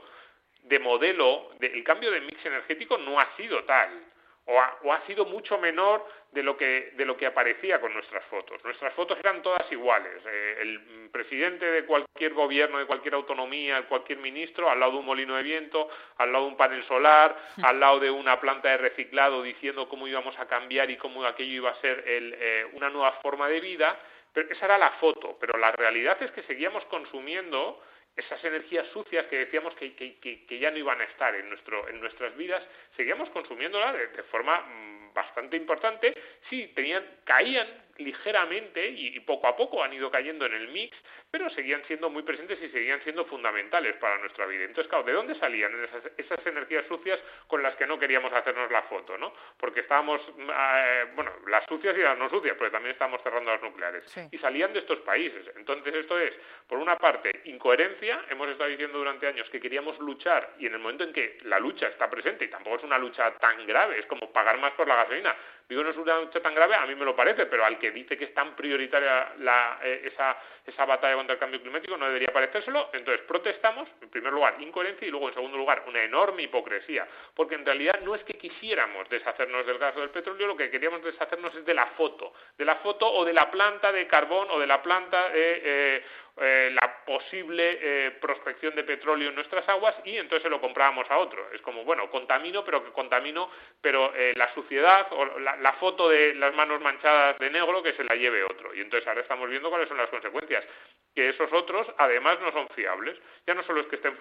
de 0.63 0.79
modelo, 0.79 1.51
el 1.61 1.83
cambio 1.83 2.11
de 2.11 2.21
mix 2.21 2.43
energético 2.45 2.97
no 2.97 3.19
ha 3.19 3.35
sido 3.37 3.63
tal 3.63 4.04
o 4.47 4.93
ha, 4.93 5.05
sido 5.07 5.25
mucho 5.25 5.57
menor 5.57 6.05
de 6.31 6.43
lo, 6.43 6.55
que, 6.55 6.93
de 6.95 7.05
lo 7.05 7.17
que 7.17 7.25
aparecía 7.25 7.81
con 7.81 7.93
nuestras 7.93 8.23
fotos. 8.25 8.63
Nuestras 8.63 8.93
fotos 8.93 9.17
eran 9.17 9.41
todas 9.41 9.71
iguales. 9.71 10.21
Eh, 10.25 10.57
el 10.61 11.09
presidente 11.11 11.65
de 11.65 11.85
cualquier 11.85 12.33
gobierno, 12.33 12.77
de 12.77 12.85
cualquier 12.85 13.15
autonomía, 13.15 13.87
cualquier 13.87 14.19
ministro, 14.19 14.69
al 14.69 14.79
lado 14.79 14.93
de 14.93 14.97
un 14.99 15.05
molino 15.05 15.35
de 15.35 15.43
viento, 15.43 15.89
al 16.17 16.31
lado 16.31 16.45
de 16.45 16.51
un 16.51 16.57
panel 16.57 16.83
solar, 16.85 17.35
al 17.63 17.79
lado 17.79 17.99
de 17.99 18.11
una 18.11 18.39
planta 18.39 18.69
de 18.69 18.77
reciclado 18.77 19.41
diciendo 19.41 19.89
cómo 19.89 20.07
íbamos 20.07 20.37
a 20.37 20.47
cambiar 20.47 20.91
y 20.91 20.97
cómo 20.97 21.25
aquello 21.25 21.53
iba 21.53 21.71
a 21.71 21.81
ser 21.81 22.03
eh, 22.05 22.67
una 22.73 22.89
nueva 22.89 23.13
forma 23.23 23.47
de 23.47 23.59
vida. 23.61 23.97
Pero 24.31 24.51
esa 24.51 24.65
era 24.65 24.77
la 24.77 24.91
foto, 24.91 25.37
pero 25.39 25.57
la 25.57 25.71
realidad 25.71 26.21
es 26.21 26.29
que 26.31 26.43
seguíamos 26.43 26.83
consumiendo 26.85 27.81
esas 28.15 28.43
energías 28.43 28.87
sucias 28.93 29.25
que 29.25 29.37
decíamos 29.37 29.75
que, 29.75 30.59
ya 30.59 30.71
no 30.71 30.77
iban 30.77 31.01
a 31.01 31.03
estar 31.05 31.35
en, 31.35 31.49
nuestro, 31.49 31.87
en 31.89 31.99
nuestras 31.99 32.35
vidas, 32.37 32.63
seguíamos 32.95 33.29
consumiéndolas 33.29 33.93
de, 33.93 34.23
forma 34.23 34.61
mm, 34.61 35.13
bastante 35.13 35.57
importante. 35.57 36.13
Sí, 36.49 36.71
tenían, 36.75 37.03
caían 37.25 37.67
ligeramente 37.97 38.87
y, 38.87 39.19
poco 39.21 39.47
a 39.47 39.55
poco 39.55 39.83
han 39.83 39.93
ido 39.93 40.11
cayendo 40.11 40.45
en 40.45 40.53
el 40.53 40.67
mix, 40.69 40.97
pero 41.31 41.49
seguían 41.49 41.83
siendo 41.87 42.09
muy 42.09 42.23
presentes 42.23 42.61
y 42.61 42.69
seguían 42.69 43.01
siendo 43.03 43.25
fundamentales 43.25 43.95
para 43.97 44.17
nuestra 44.19 44.45
vida. 44.45 44.63
Entonces, 44.63 44.87
claro, 44.89 45.03
¿de 45.03 45.13
dónde 45.13 45.35
salían 45.35 45.71
esas, 46.17 46.45
energías 46.45 46.85
sucias 46.87 47.19
con 47.47 47.63
las 47.63 47.75
que 47.75 47.87
no 47.87 47.97
queríamos 47.97 48.31
hacernos 48.33 48.69
la 48.71 48.83
foto? 48.83 49.17
¿no? 49.17 49.33
Porque 49.57 49.81
estábamos, 49.81 50.21
eh, 50.37 51.05
bueno, 51.15 51.31
las 51.47 51.65
sucias 51.67 51.95
y 51.97 52.01
las 52.01 52.17
no 52.17 52.29
sucias, 52.29 52.55
pero 52.57 52.71
también 52.71 52.93
estábamos 52.93 53.21
cerrando 53.23 53.51
las 53.51 53.61
nucleares. 53.61 54.03
Y 54.31 54.37
salían 54.37 54.73
de 54.73 54.79
estos 54.79 54.99
países. 54.99 55.45
Entonces, 55.55 55.93
esto 55.95 56.19
es, 56.19 56.33
por 56.67 56.77
una 56.77 56.97
parte, 56.97 57.41
incoherencia. 57.45 58.25
Hemos 58.29 58.49
estado 58.49 58.69
diciendo 58.69 58.97
durante 58.97 59.27
años 59.27 59.49
que 59.49 59.59
queríamos 59.59 59.97
luchar 59.99 60.55
y 60.59 60.67
en 60.67 60.73
el 60.73 60.79
momento 60.79 61.03
en 61.03 61.13
que 61.13 61.37
la 61.43 61.59
lucha 61.59 61.87
está 61.87 62.09
presente, 62.09 62.45
y 62.45 62.49
tampoco 62.49 62.77
es 62.77 62.83
una 62.83 62.97
lucha 62.97 63.31
tan 63.37 63.65
grave, 63.65 63.99
es 63.99 64.05
como 64.05 64.31
pagar 64.31 64.57
más 64.59 64.73
por 64.73 64.87
la 64.87 64.95
gasolina, 64.95 65.35
Digo, 65.67 65.83
no 65.83 65.89
es 65.89 65.97
una 65.97 66.19
lucha 66.19 66.39
tan 66.41 66.53
grave, 66.53 66.75
a 66.75 66.85
mí 66.85 66.93
me 66.93 67.05
lo 67.05 67.15
parece, 67.15 67.47
pero 67.47 67.65
al 67.65 67.79
que 67.79 67.91
dice 67.91 68.17
que 68.17 68.25
es 68.25 68.33
tan 68.33 68.55
prioritaria 68.55 69.33
la, 69.39 69.79
eh, 69.83 70.01
esa, 70.05 70.37
esa 70.65 70.85
batalla 70.85 71.15
contra 71.15 71.33
el 71.33 71.39
cambio 71.39 71.59
climático 71.61 71.97
no 71.97 72.05
debería 72.05 72.31
parecérselo. 72.31 72.89
Entonces, 72.93 73.25
protestamos, 73.25 73.89
en 74.01 74.09
primer 74.09 74.31
lugar, 74.31 74.55
incoherencia 74.59 75.07
y 75.07 75.11
luego, 75.11 75.29
en 75.29 75.33
segundo 75.33 75.57
lugar, 75.57 75.83
una 75.87 76.03
enorme 76.03 76.43
hipocresía, 76.43 77.07
porque 77.33 77.55
en 77.55 77.65
realidad 77.65 77.99
no 78.01 78.13
es 78.13 78.23
que 78.23 78.33
quisiéramos 78.33 79.09
deshacernos 79.09 79.65
del 79.65 79.79
gas 79.79 79.95
o 79.97 80.01
del 80.01 80.11
petróleo, 80.11 80.47
lo 80.47 80.57
que 80.57 80.69
queríamos 80.69 81.03
deshacernos 81.03 81.55
es 81.55 81.65
de 81.65 81.73
la 81.73 81.87
foto, 81.97 82.33
de 82.57 82.65
la 82.65 82.75
foto 82.75 83.11
o 83.11 83.25
de 83.25 83.33
la 83.33 83.49
planta 83.49 83.91
de 83.91 84.05
carbón 84.05 84.47
o 84.51 84.59
de 84.59 84.67
la 84.67 84.83
planta 84.83 85.29
de, 85.29 85.61
eh, 85.63 86.03
eh, 86.37 86.69
la 86.73 87.05
posible 87.05 87.79
eh, 87.81 88.11
prospección 88.19 88.75
de 88.75 88.83
petróleo 88.83 89.29
en 89.29 89.35
nuestras 89.35 89.67
aguas 89.69 89.95
y 90.03 90.17
entonces 90.17 90.43
se 90.43 90.49
lo 90.49 90.59
comprábamos 90.59 91.09
a 91.09 91.17
otro. 91.17 91.49
Es 91.53 91.61
como, 91.61 91.85
bueno, 91.85 92.11
contamino, 92.11 92.65
pero 92.65 92.83
que 92.83 92.91
contamino, 92.91 93.49
pero 93.79 94.13
eh, 94.13 94.33
la 94.35 94.53
suciedad 94.53 95.07
o 95.11 95.39
la, 95.39 95.73
foto 95.79 96.09
de 96.09 96.35
las 96.35 96.53
manos 96.53 96.81
manchadas 96.81 97.39
de 97.39 97.49
negro 97.49 97.81
que 97.81 97.93
se 97.93 98.03
la 98.03 98.15
lleve 98.15 98.43
otro. 98.43 98.75
Y 98.75 98.81
entonces 98.81 99.07
ahora 99.07 99.21
estamos 99.21 99.49
viendo 99.49 99.69
cuáles 99.69 99.87
son 99.87 99.97
las 99.97 100.09
consecuencias. 100.09 100.65
Que 101.13 101.29
esos 101.29 101.51
otros 101.53 101.87
además 101.97 102.37
no 102.41 102.51
son 102.51 102.67
fiables. 102.75 103.17
Ya 103.47 103.53
no 103.53 103.63
solo 103.63 103.81
es 103.81 103.87
que 103.87 103.95
estén 103.95 104.17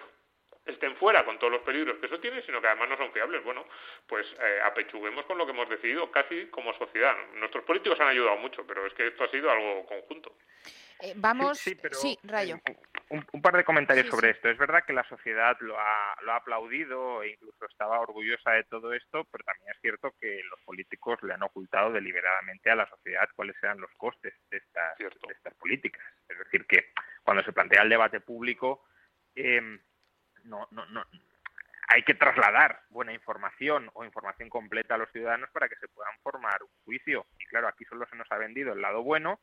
estén 0.65 0.95
fuera 0.95 1.23
con 1.25 1.37
todos 1.37 1.53
los 1.53 1.61
peligros 1.61 1.99
que 1.99 2.07
eso 2.07 2.19
tiene, 2.19 2.41
sino 2.41 2.59
que 2.59 2.67
además 2.67 2.89
no 2.89 2.97
son 2.97 3.11
fiables. 3.11 3.43
Bueno, 3.43 3.67
pues 4.07 4.25
apechuguemos 4.63 5.25
con 5.25 5.37
lo 5.37 5.45
que 5.45 5.51
hemos 5.51 5.69
decidido 5.69 6.09
casi 6.09 6.47
como 6.47 6.73
sociedad. 6.73 7.15
Nuestros 7.35 7.65
políticos 7.65 7.99
han 7.99 8.07
ayudado 8.07 8.37
mucho, 8.37 8.65
pero 8.65 8.85
es 8.87 8.93
que 8.93 9.07
esto 9.07 9.25
ha 9.25 9.29
sido 9.29 9.51
algo 9.51 9.85
conjunto. 9.85 10.33
Eh, 11.01 11.13
vamos, 11.15 11.59
sí, 11.59 12.17
Rayo. 12.23 12.59
Un, 13.09 13.41
par 13.41 13.55
de 13.55 13.63
comentarios 13.63 14.07
sobre 14.07 14.31
esto. 14.31 14.49
Es 14.49 14.57
verdad 14.57 14.83
que 14.85 14.93
la 14.93 15.07
sociedad 15.07 15.55
lo 15.59 15.79
ha, 15.79 16.15
lo 16.23 16.31
ha 16.31 16.37
aplaudido 16.37 17.21
e 17.21 17.31
incluso 17.31 17.65
estaba 17.65 17.99
orgullosa 17.99 18.51
de 18.51 18.63
todo 18.63 18.93
esto, 18.93 19.25
pero 19.31 19.43
también 19.43 19.69
es 19.69 19.81
cierto 19.81 20.13
que 20.19 20.41
los 20.49 20.59
políticos 20.61 21.21
le 21.21 21.33
han 21.33 21.43
ocultado 21.43 21.91
deliberadamente 21.91 22.71
a 22.71 22.75
la 22.75 22.89
sociedad 22.89 23.29
cuáles 23.35 23.55
eran 23.61 23.79
los 23.79 23.91
costes 23.97 24.33
de 24.49 24.57
estas, 24.57 24.97
de 24.97 25.33
estas 25.33 25.53
políticas. 25.55 26.03
Es 26.27 26.39
decir, 26.39 26.65
que 26.65 26.91
cuando 27.23 27.43
se 27.43 27.53
plantea 27.53 27.83
el 27.83 27.89
debate 27.89 28.21
público, 28.21 28.85
em, 29.35 29.79
no, 30.45 30.67
no, 30.71 30.85
no, 30.87 31.05
hay 31.87 32.03
que 32.03 32.15
trasladar 32.15 32.81
buena 32.89 33.13
información 33.13 33.89
o 33.93 34.03
información 34.03 34.49
completa 34.49 34.95
a 34.95 34.97
los 34.97 35.11
ciudadanos 35.11 35.49
para 35.51 35.69
que 35.69 35.75
se 35.75 35.87
puedan 35.89 36.17
formar 36.23 36.63
un 36.63 36.69
juicio. 36.83 37.27
Y 37.39 37.45
claro, 37.45 37.67
aquí 37.67 37.85
solo 37.85 38.07
se 38.09 38.15
nos 38.15 38.31
ha 38.31 38.37
vendido 38.37 38.73
el 38.73 38.81
lado 38.81 39.03
bueno 39.03 39.39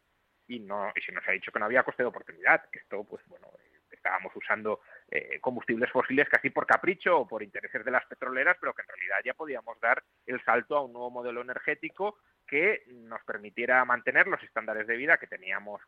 y 0.53 0.61
no 0.61 0.93
y 0.95 1.01
se 1.01 1.13
nos 1.13 1.27
ha 1.27 1.33
dicho 1.33 1.51
que 1.51 1.59
no 1.59 1.65
había 1.65 1.83
coste 1.83 2.03
de 2.03 2.09
oportunidad, 2.09 2.69
que 2.71 2.81
esto, 2.81 3.05
pues 3.05 3.23
bueno, 3.27 3.49
eh, 3.59 3.79
estábamos 3.91 4.33
usando 4.37 4.81
eh, 5.11 5.39
combustibles 5.41 5.91
fósiles 5.91 6.29
casi 6.29 6.51
por 6.51 6.67
capricho 6.67 7.21
o 7.21 7.29
por 7.29 7.43
intereses 7.43 7.85
de 7.85 7.91
las 7.91 8.05
petroleras, 8.07 8.57
pero 8.61 8.75
que 8.75 8.83
en 8.83 8.89
realidad 8.89 9.17
ya 9.25 9.35
podíamos 9.35 9.81
dar 9.81 10.03
el 10.27 10.43
salto 10.45 10.77
a 10.77 10.83
un 10.83 10.93
nuevo 10.93 11.11
modelo 11.11 11.41
energético 11.41 12.19
que 12.47 12.85
nos 12.89 13.23
permitiera 13.25 13.85
mantener 13.85 14.27
los 14.27 14.43
estándares 14.43 14.87
de 14.87 14.97
vida 14.97 15.17
que 15.17 15.27
teníamos 15.27 15.81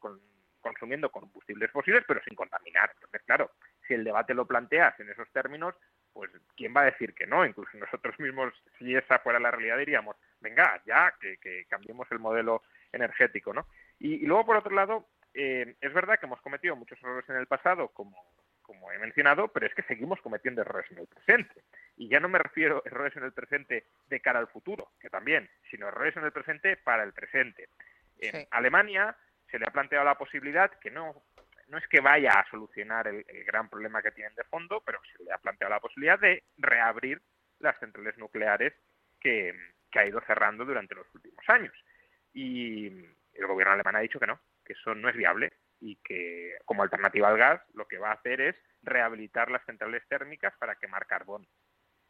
consumiendo 0.63 1.11
combustibles 1.11 1.71
fósiles, 1.71 2.05
pero 2.09 2.23
sin 2.23 2.35
contaminar. 2.35 2.91
Entonces, 2.95 3.21
claro, 3.27 3.51
si 3.87 3.93
el 3.93 4.05
debate 4.05 4.33
lo 4.33 4.47
planteas 4.47 4.99
en 4.99 5.11
esos 5.11 5.31
términos, 5.31 5.75
pues 6.13 6.31
¿quién 6.57 6.73
va 6.75 6.83
a 6.83 6.87
decir 6.87 7.13
que 7.13 7.27
no? 7.27 7.45
Incluso 7.45 7.77
nosotros 7.77 8.19
mismos, 8.19 8.55
si 8.79 8.95
esa 8.95 9.19
fuera 9.19 9.39
la 9.39 9.51
realidad, 9.51 9.77
diríamos, 9.77 10.17
venga, 10.41 10.81
ya, 10.87 11.13
que, 11.21 11.37
que 11.37 11.67
cambiemos 11.67 12.11
el 12.13 12.19
modelo 12.19 12.63
energético, 12.93 13.53
¿no? 13.53 13.67
Y, 14.05 14.27
luego, 14.27 14.45
por 14.45 14.57
otro 14.59 14.75
lado, 14.75 15.09
eh, 15.33 15.77
es 15.81 15.95
verdad 15.95 16.21
que 16.21 16.27
hemos 16.27 16.43
cometido 16.43 16.77
muchos 16.77 16.99
errores 17.03 17.27
en 17.31 17.37
el 17.37 17.47
pasado, 17.47 17.89
como, 17.89 18.15
como 18.61 18.93
he 18.93 18.99
mencionado, 18.99 19.49
pero 19.49 19.65
es 19.65 19.75
que 19.75 19.83
seguimos 19.85 20.21
cometiendo 20.21 20.61
errores 20.61 20.91
en 20.91 20.99
el 20.99 21.07
presente. 21.07 21.63
Y 21.97 22.11
ya 22.11 22.21
no 22.21 22.29
me 22.29 22.39
refiero 22.39 22.83
a 22.85 22.89
errores 22.89 23.17
en 23.17 23.25
el 23.25 23.33
presente 23.33 23.87
de 24.09 24.21
cara 24.21 24.41
al 24.41 24.49
futuro, 24.49 24.91
que 25.01 25.09
también, 25.09 25.49
sino 25.71 25.89
errores 25.89 26.15
en 26.19 26.25
el 26.25 26.33
presente 26.33 26.77
para 26.77 27.03
el 27.03 27.15
presente. 27.15 27.71
En 28.19 28.47
Alemania 28.51 29.17
se 29.51 29.59
le 29.59 29.65
ha 29.67 29.73
planteado 29.73 30.05
la 30.05 30.19
posibilidad 30.19 30.71
que 30.81 30.91
no 30.91 31.25
no 31.69 31.79
es 31.79 31.89
que 31.89 32.03
vaya 32.03 32.29
a 32.29 32.51
solucionar 32.51 33.09
el, 33.09 33.25
gran 33.47 33.71
problema 33.71 34.03
que 34.03 34.11
tienen 34.11 34.35
de 34.35 34.45
fondo, 34.45 34.83
pero 34.85 35.01
se 35.17 35.25
le 35.25 35.33
ha 35.33 35.39
planteado 35.39 35.73
la 35.73 35.81
posibilidad 35.81 36.19
de 36.19 36.43
reabrir 36.59 37.23
las 37.59 37.79
centrales 37.79 38.19
nucleares 38.19 38.75
que, 39.19 39.55
que 39.91 39.99
ha 39.99 40.07
ido 40.07 40.21
cerrando 40.27 40.67
durante 40.67 40.95
los 40.95 41.07
últimos 41.15 41.43
años. 41.49 41.73
Y 42.35 42.91
el 43.35 43.47
gobierno 43.47 43.75
alemán 43.75 43.97
ha 43.97 44.01
dicho 44.01 44.21
que 44.21 44.27
no, 44.27 44.41
que 44.65 44.75
eso 44.75 44.95
no 44.95 45.09
es 45.09 45.17
viable 45.17 45.53
y 45.81 45.97
que 45.97 46.57
como 46.65 46.83
alternativa 46.83 47.29
al 47.29 47.39
gas 47.39 47.63
lo 47.75 47.87
que 47.87 47.99
va 47.99 48.11
a 48.11 48.15
hacer 48.15 48.41
es 48.41 48.57
rehabilitar 48.83 49.51
las 49.51 49.65
centrales 49.65 50.07
térmicas 50.09 50.55
para 50.59 50.77
quemar 50.77 51.07
carbón. 51.07 51.47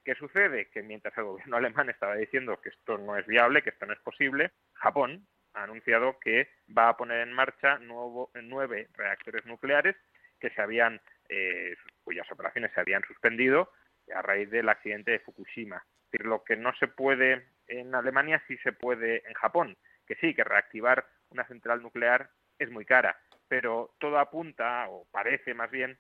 ¿Qué 0.05 0.15
sucede? 0.15 0.69
Que 0.71 0.83
mientras 0.83 1.17
el 1.17 1.25
gobierno 1.25 1.57
alemán 1.57 1.89
estaba 1.89 2.17
diciendo 2.17 2.61
que 2.61 2.69
esto 2.69 2.99
no 2.99 3.17
es 3.17 3.27
viable, 3.27 3.63
que 3.63 3.71
esto 3.71 3.87
no 3.87 3.93
es 3.93 4.01
posible, 4.01 4.53
Japón 4.75 5.27
ha 5.55 5.63
anunciado 5.63 6.19
que 6.21 6.51
va 6.77 6.89
a 6.89 6.97
poner 6.97 7.21
en 7.21 7.33
marcha 7.33 7.79
nuevo, 7.79 8.31
nueve 8.35 8.89
reactores 8.95 9.47
nucleares 9.47 9.97
que 10.41 10.51
se 10.51 10.61
habían, 10.61 11.01
eh, 11.29 11.77
cuyas 12.03 12.31
operaciones 12.31 12.73
se 12.75 12.81
habían 12.81 13.03
suspendido 13.05 13.71
a 14.15 14.21
raíz 14.21 14.51
del 14.51 14.69
accidente 14.69 15.13
de 15.13 15.21
Fukushima. 15.21 15.77
Es 15.77 16.11
decir, 16.11 16.27
lo 16.27 16.45
que 16.45 16.57
no 16.57 16.75
se 16.75 16.89
puede 16.89 17.47
en 17.69 17.95
Alemania 17.95 18.43
sí 18.47 18.59
se 18.59 18.73
puede 18.73 19.27
en 19.27 19.35
Japón, 19.35 19.77
que 20.07 20.15
sí, 20.17 20.35
que 20.35 20.45
reactivar 20.45 21.07
una 21.31 21.47
central 21.47 21.83
nuclear 21.83 22.31
es 22.59 22.71
muy 22.71 22.85
cara, 22.85 23.19
pero 23.49 23.95
todo 23.99 24.19
apunta, 24.19 24.87
o 24.89 25.07
parece 25.11 25.55
más 25.55 25.71
bien, 25.71 25.99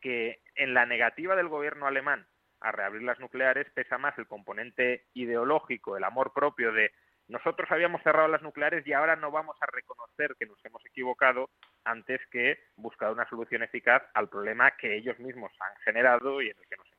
que 0.00 0.40
en 0.54 0.74
la 0.74 0.86
negativa 0.86 1.36
del 1.36 1.48
gobierno 1.48 1.86
alemán 1.86 2.26
a 2.60 2.72
reabrir 2.72 3.02
las 3.02 3.20
nucleares 3.20 3.70
pesa 3.70 3.98
más 3.98 4.16
el 4.18 4.26
componente 4.26 5.06
ideológico, 5.14 5.96
el 5.96 6.04
amor 6.04 6.32
propio 6.32 6.72
de 6.72 6.90
nosotros 7.28 7.68
habíamos 7.72 8.02
cerrado 8.02 8.28
las 8.28 8.42
nucleares 8.42 8.86
y 8.86 8.92
ahora 8.92 9.16
no 9.16 9.32
vamos 9.32 9.56
a 9.60 9.66
reconocer 9.66 10.36
que 10.38 10.46
nos 10.46 10.64
hemos 10.64 10.84
equivocado 10.86 11.50
antes 11.84 12.20
que 12.30 12.58
buscar 12.76 13.10
una 13.10 13.28
solución 13.28 13.64
eficaz 13.64 14.02
al 14.14 14.28
problema 14.28 14.70
que 14.76 14.96
ellos 14.96 15.18
mismos 15.18 15.52
han 15.58 15.76
generado 15.82 16.40
y 16.40 16.50
en 16.50 16.56
el 16.56 16.68
que 16.68 16.76
nos. 16.76 16.95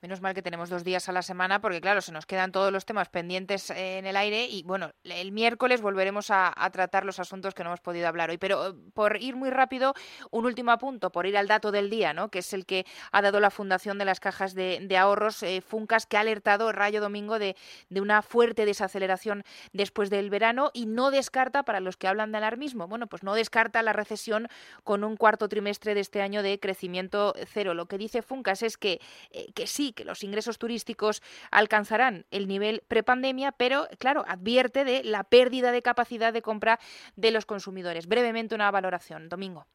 Menos 0.00 0.20
mal 0.20 0.32
que 0.32 0.42
tenemos 0.42 0.70
dos 0.70 0.84
días 0.84 1.08
a 1.08 1.12
la 1.12 1.22
semana 1.22 1.60
porque, 1.60 1.80
claro, 1.80 2.00
se 2.00 2.12
nos 2.12 2.24
quedan 2.24 2.52
todos 2.52 2.70
los 2.70 2.86
temas 2.86 3.08
pendientes 3.08 3.68
en 3.70 4.06
el 4.06 4.16
aire 4.16 4.46
y, 4.46 4.62
bueno, 4.62 4.92
el 5.02 5.32
miércoles 5.32 5.80
volveremos 5.80 6.30
a, 6.30 6.54
tratar 6.72 7.04
los 7.04 7.18
asuntos 7.18 7.52
que 7.52 7.64
no 7.64 7.70
hemos 7.70 7.80
podido 7.80 8.06
hablar 8.06 8.30
hoy. 8.30 8.38
Pero 8.38 8.76
por 8.94 9.20
ir 9.20 9.34
muy 9.34 9.50
rápido, 9.50 9.94
un 10.30 10.46
último 10.46 10.70
apunto, 10.70 11.10
por 11.10 11.26
ir 11.26 11.36
al 11.36 11.48
dato 11.48 11.72
del 11.72 11.90
día, 11.90 12.12
¿no? 12.12 12.28
que 12.28 12.38
es 12.38 12.52
el 12.52 12.64
que 12.64 12.86
ha 13.10 13.22
dado 13.22 13.40
la 13.40 13.50
Fundación 13.50 13.98
de 13.98 14.04
las 14.04 14.20
Cajas 14.20 14.54
de, 14.54 14.96
Ahorros, 14.96 15.42
eh, 15.42 15.62
Funcas, 15.62 16.06
que 16.06 16.16
ha 16.16 16.20
alertado 16.20 16.70
Rayo 16.70 17.00
Domingo 17.00 17.40
de, 17.40 17.56
de, 17.88 18.00
una 18.00 18.22
fuerte 18.22 18.66
desaceleración 18.66 19.42
después 19.72 20.10
del 20.10 20.30
verano 20.30 20.70
y 20.74 20.86
no 20.86 21.10
descarta, 21.10 21.64
para 21.64 21.80
los 21.80 21.96
que 21.96 22.06
hablan 22.06 22.30
de 22.30 22.38
alarmismo, 22.38 22.86
bueno, 22.86 23.08
pues 23.08 23.24
no 23.24 23.34
descarta 23.34 23.82
la 23.82 23.92
recesión 23.92 24.46
con 24.84 25.02
un 25.02 25.16
cuarto 25.16 25.48
trimestre 25.48 25.94
de 25.94 26.00
este 26.00 26.22
año 26.22 26.44
de 26.44 26.60
crecimiento 26.60 27.34
cero. 27.52 27.74
Lo 27.74 27.86
que 27.86 27.98
dice 27.98 28.22
Funcas 28.22 28.62
es 28.62 28.76
que, 28.76 29.00
eh, 29.32 29.50
que 29.54 29.66
sí, 29.66 29.87
que 29.92 30.04
los 30.04 30.22
ingresos 30.22 30.58
turísticos 30.58 31.22
alcanzarán 31.50 32.26
el 32.30 32.48
nivel 32.48 32.82
prepandemia, 32.88 33.52
pero 33.52 33.88
claro, 33.98 34.24
advierte 34.26 34.84
de 34.84 35.04
la 35.04 35.24
pérdida 35.24 35.72
de 35.72 35.82
capacidad 35.82 36.32
de 36.32 36.42
compra 36.42 36.78
de 37.16 37.30
los 37.30 37.46
consumidores. 37.46 38.06
Brevemente 38.06 38.54
una 38.54 38.70
valoración. 38.70 39.28
Domingo. 39.28 39.66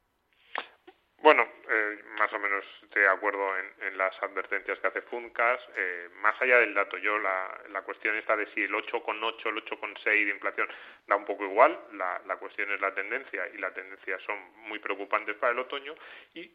Bueno, 1.23 1.47
eh, 1.69 2.03
más 2.19 2.33
o 2.33 2.39
menos 2.39 2.65
de 2.93 3.07
acuerdo 3.07 3.57
en, 3.57 3.97
las 3.97 4.13
advertencias 4.21 4.77
que 4.79 4.87
hace 4.87 5.01
Funcas. 5.03 5.57
Eh, 5.73 6.09
más 6.15 6.39
allá 6.41 6.57
del 6.57 6.73
dato, 6.73 6.97
yo 6.97 7.17
la, 7.17 7.81
cuestión 7.85 8.17
está 8.17 8.35
de 8.35 8.45
si 8.53 8.63
el 8.63 8.73
8,8, 8.73 9.47
el 9.47 9.63
8,6 9.63 10.03
de 10.03 10.31
inflación 10.31 10.67
da 11.07 11.15
un 11.15 11.23
poco 11.23 11.45
igual. 11.45 11.79
La, 11.93 12.35
cuestión 12.37 12.69
es 12.71 12.81
la 12.81 12.93
tendencia 12.93 13.47
y 13.53 13.57
la 13.57 13.73
tendencia 13.73 14.19
son 14.25 14.37
muy 14.67 14.79
preocupantes 14.79 15.37
para 15.37 15.53
el 15.53 15.59
otoño. 15.59 15.95
Y 16.33 16.51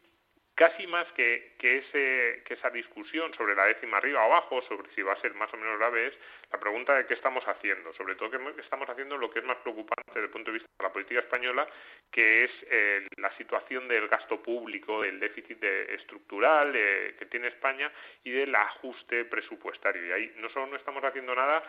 casi 0.59 0.85
más 0.87 1.09
que, 1.13 1.53
que, 1.57 1.77
ese, 1.77 2.43
que 2.43 2.55
esa 2.55 2.69
discusión 2.69 3.33
sobre 3.35 3.55
la 3.55 3.63
décima 3.63 3.95
arriba 3.95 4.21
o 4.21 4.25
abajo, 4.25 4.61
sobre 4.63 4.93
si 4.93 5.01
va 5.01 5.13
a 5.13 5.21
ser 5.21 5.33
más 5.33 5.51
o 5.53 5.57
menos 5.57 5.79
grave, 5.79 6.07
es 6.07 6.13
la 6.51 6.59
pregunta 6.59 6.93
de 6.95 7.05
qué 7.05 7.13
estamos 7.13 7.45
haciendo, 7.45 7.93
sobre 7.93 8.15
todo 8.15 8.29
qué 8.29 8.61
estamos 8.61 8.89
haciendo 8.89 9.15
lo 9.15 9.31
que 9.31 9.39
es 9.39 9.45
más 9.45 9.55
preocupante 9.59 10.11
desde 10.13 10.25
el 10.25 10.31
punto 10.31 10.51
de 10.51 10.57
vista 10.57 10.69
de 10.77 10.83
la 10.83 10.91
política 10.91 11.21
española, 11.21 11.65
que 12.11 12.43
es 12.43 12.51
eh, 12.69 13.07
la 13.15 13.33
situación 13.37 13.87
del 13.87 14.09
gasto 14.09 14.43
público, 14.43 15.01
del 15.01 15.21
déficit 15.21 15.63
estructural 15.63 16.73
eh, 16.75 17.15
que 17.17 17.27
tiene 17.27 17.47
España 17.47 17.89
y 18.25 18.31
del 18.31 18.53
ajuste 18.53 19.23
presupuestario. 19.23 20.07
Y 20.07 20.11
ahí 20.11 20.33
no 20.39 20.49
solo 20.49 20.67
no 20.67 20.75
estamos 20.75 21.01
haciendo 21.05 21.33
nada, 21.35 21.63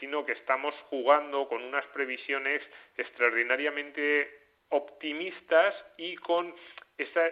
sino 0.00 0.26
que 0.26 0.32
estamos 0.32 0.74
jugando 0.90 1.48
con 1.48 1.64
unas 1.64 1.86
previsiones 1.86 2.60
extraordinariamente 2.98 4.38
optimistas 4.68 5.74
y 5.96 6.16
con 6.16 6.54
esa 6.98 7.30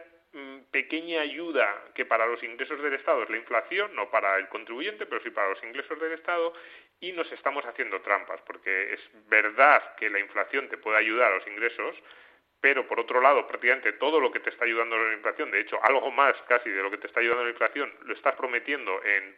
pequeña 0.70 1.20
ayuda 1.20 1.92
que 1.94 2.06
para 2.06 2.26
los 2.26 2.42
ingresos 2.42 2.80
del 2.82 2.94
Estado 2.94 3.22
es 3.22 3.30
la 3.30 3.36
inflación, 3.36 3.94
no 3.94 4.10
para 4.10 4.36
el 4.38 4.48
contribuyente, 4.48 5.06
pero 5.06 5.22
sí 5.22 5.30
para 5.30 5.50
los 5.50 5.62
ingresos 5.62 6.00
del 6.00 6.12
Estado, 6.12 6.54
y 7.00 7.12
nos 7.12 7.30
estamos 7.32 7.64
haciendo 7.66 8.00
trampas, 8.00 8.40
porque 8.42 8.94
es 8.94 9.00
verdad 9.28 9.94
que 9.96 10.08
la 10.08 10.20
inflación 10.20 10.68
te 10.68 10.78
puede 10.78 10.98
ayudar 10.98 11.32
a 11.32 11.36
los 11.36 11.46
ingresos, 11.46 11.96
pero 12.60 12.86
por 12.86 13.00
otro 13.00 13.20
lado, 13.20 13.46
prácticamente 13.48 13.92
todo 13.94 14.20
lo 14.20 14.30
que 14.30 14.38
te 14.38 14.50
está 14.50 14.64
ayudando 14.64 14.96
la 14.96 15.12
inflación, 15.14 15.50
de 15.50 15.60
hecho, 15.60 15.80
algo 15.82 16.10
más 16.12 16.34
casi 16.48 16.70
de 16.70 16.82
lo 16.82 16.90
que 16.90 16.98
te 16.98 17.08
está 17.08 17.20
ayudando 17.20 17.44
la 17.44 17.50
inflación, 17.50 17.92
lo 18.04 18.14
estás 18.14 18.36
prometiendo 18.36 19.02
en, 19.02 19.36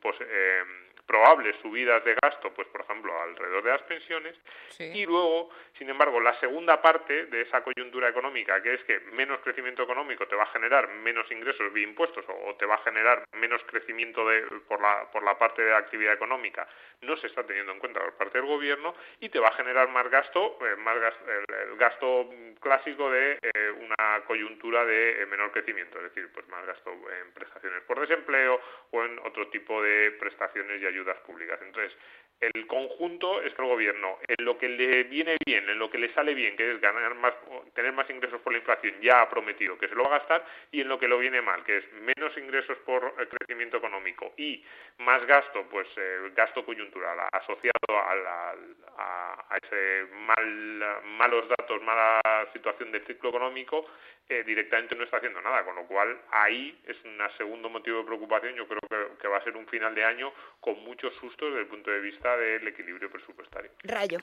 pues, 0.00 0.16
eh, 0.20 0.62
probables 1.08 1.56
subidas 1.62 2.04
de 2.04 2.14
gasto, 2.22 2.52
pues 2.52 2.68
por 2.68 2.82
ejemplo, 2.82 3.18
alrededor 3.22 3.64
de 3.64 3.70
las 3.70 3.82
pensiones, 3.82 4.36
y 4.78 5.06
luego, 5.06 5.48
sin 5.78 5.88
embargo, 5.88 6.20
la 6.20 6.38
segunda 6.38 6.82
parte 6.82 7.26
de 7.26 7.40
esa 7.40 7.64
coyuntura 7.64 8.10
económica, 8.10 8.62
que 8.62 8.74
es 8.74 8.84
que 8.84 9.00
menos 9.12 9.40
crecimiento 9.40 9.82
económico 9.82 10.28
te 10.28 10.36
va 10.36 10.42
a 10.42 10.52
generar 10.52 10.88
menos 10.88 11.28
ingresos 11.32 11.72
vía 11.72 11.84
impuestos 11.84 12.24
o, 12.28 12.54
te 12.56 12.66
va 12.66 12.74
a 12.74 12.84
generar 12.84 13.24
menos 13.32 13.62
crecimiento 13.64 14.28
de, 14.28 14.42
por, 14.68 14.82
la, 14.82 15.10
por 15.10 15.22
la 15.22 15.38
parte 15.38 15.62
de 15.62 15.70
la 15.70 15.78
actividad 15.78 16.12
económica, 16.12 16.68
no 17.00 17.16
se 17.16 17.28
está 17.28 17.44
teniendo 17.44 17.72
en 17.72 17.78
cuenta 17.78 18.00
por 18.00 18.14
parte 18.14 18.38
del 18.38 18.46
gobierno 18.46 18.94
y 19.20 19.30
te 19.30 19.38
va 19.38 19.48
a 19.48 19.52
generar 19.52 19.88
más 19.88 20.10
gasto, 20.10 20.58
eh, 20.60 20.76
más 20.76 20.96
el, 20.98 21.76
gasto 21.76 22.28
clásico 22.60 23.10
de 23.10 23.38
eh, 23.40 23.70
una 23.70 24.24
coyuntura 24.26 24.84
de 24.84 25.22
eh, 25.22 25.26
menor 25.26 25.52
crecimiento, 25.52 25.96
es 25.98 26.04
decir, 26.04 26.28
pues 26.34 26.46
más 26.48 26.66
gasto 26.66 26.90
en 26.90 27.32
prestaciones 27.32 27.82
por 27.84 27.98
desempleo 28.00 28.60
o 28.90 29.04
en 29.04 29.18
otro 29.20 29.48
tipo 29.48 29.82
de 29.82 30.10
prestaciones 30.18 30.82
y 30.82 30.86
ayudas 30.86 30.97
ayudas 30.98 31.18
públicas. 31.20 31.58
Entonces, 31.62 31.96
el 32.40 32.66
conjunto 32.66 33.42
es 33.42 33.52
que 33.54 33.62
el 33.62 33.68
gobierno, 33.68 34.18
en 34.26 34.44
lo 34.44 34.58
que 34.58 34.68
le 34.68 35.04
viene 35.04 35.36
bien, 35.44 35.68
en 35.68 35.78
lo 35.78 35.90
que 35.90 35.98
le 35.98 36.12
sale 36.14 36.34
bien, 36.34 36.56
que 36.56 36.72
es 36.72 36.80
ganar 36.80 37.14
más, 37.16 37.34
tener 37.74 37.92
más 37.92 38.08
ingresos 38.10 38.40
por 38.40 38.52
la 38.52 38.58
inflación, 38.58 38.94
ya 39.00 39.22
ha 39.22 39.28
prometido 39.28 39.76
que 39.76 39.88
se 39.88 39.94
lo 39.94 40.04
va 40.04 40.16
a 40.16 40.18
gastar, 40.18 40.44
y 40.70 40.80
en 40.80 40.88
lo 40.88 40.98
que 40.98 41.08
lo 41.08 41.18
viene 41.18 41.42
mal, 41.42 41.64
que 41.64 41.78
es 41.78 41.92
menos 41.94 42.36
ingresos 42.36 42.78
por 42.78 43.14
crecimiento 43.28 43.78
económico 43.78 44.32
y 44.36 44.64
más 44.98 45.26
gasto, 45.26 45.66
pues 45.68 45.88
eh, 45.96 46.30
gasto 46.34 46.64
coyuntural 46.64 47.18
asociado 47.32 47.72
a, 47.90 48.54
a, 48.98 49.56
ese 49.56 50.06
mal, 50.12 51.02
malos 51.04 51.48
datos, 51.48 51.82
mala 51.82 52.20
situación 52.52 52.92
del 52.92 53.04
ciclo 53.06 53.30
económico, 53.30 53.86
eh, 54.30 54.44
directamente 54.44 54.94
no 54.94 55.04
está 55.04 55.16
haciendo 55.16 55.40
nada, 55.40 55.64
con 55.64 55.74
lo 55.74 55.86
cual 55.86 56.20
ahí 56.30 56.78
es 56.86 56.96
un 57.04 57.18
segundo 57.38 57.70
motivo 57.70 58.00
de 58.00 58.04
preocupación. 58.04 58.54
Yo 58.54 58.68
creo 58.68 59.16
que 59.16 59.26
va 59.26 59.38
a 59.38 59.44
ser 59.44 59.56
un 59.56 59.66
final 59.68 59.94
de 59.94 60.04
año 60.04 60.32
con 60.60 60.78
muchos 60.84 61.14
sustos 61.14 61.48
desde 61.48 61.62
el 61.62 61.66
punto 61.66 61.90
de 61.90 62.00
vista 62.00 62.27
del 62.36 62.66
equilibrio 62.68 63.10
presupuestario. 63.10 63.70
Rayo. 63.84 64.18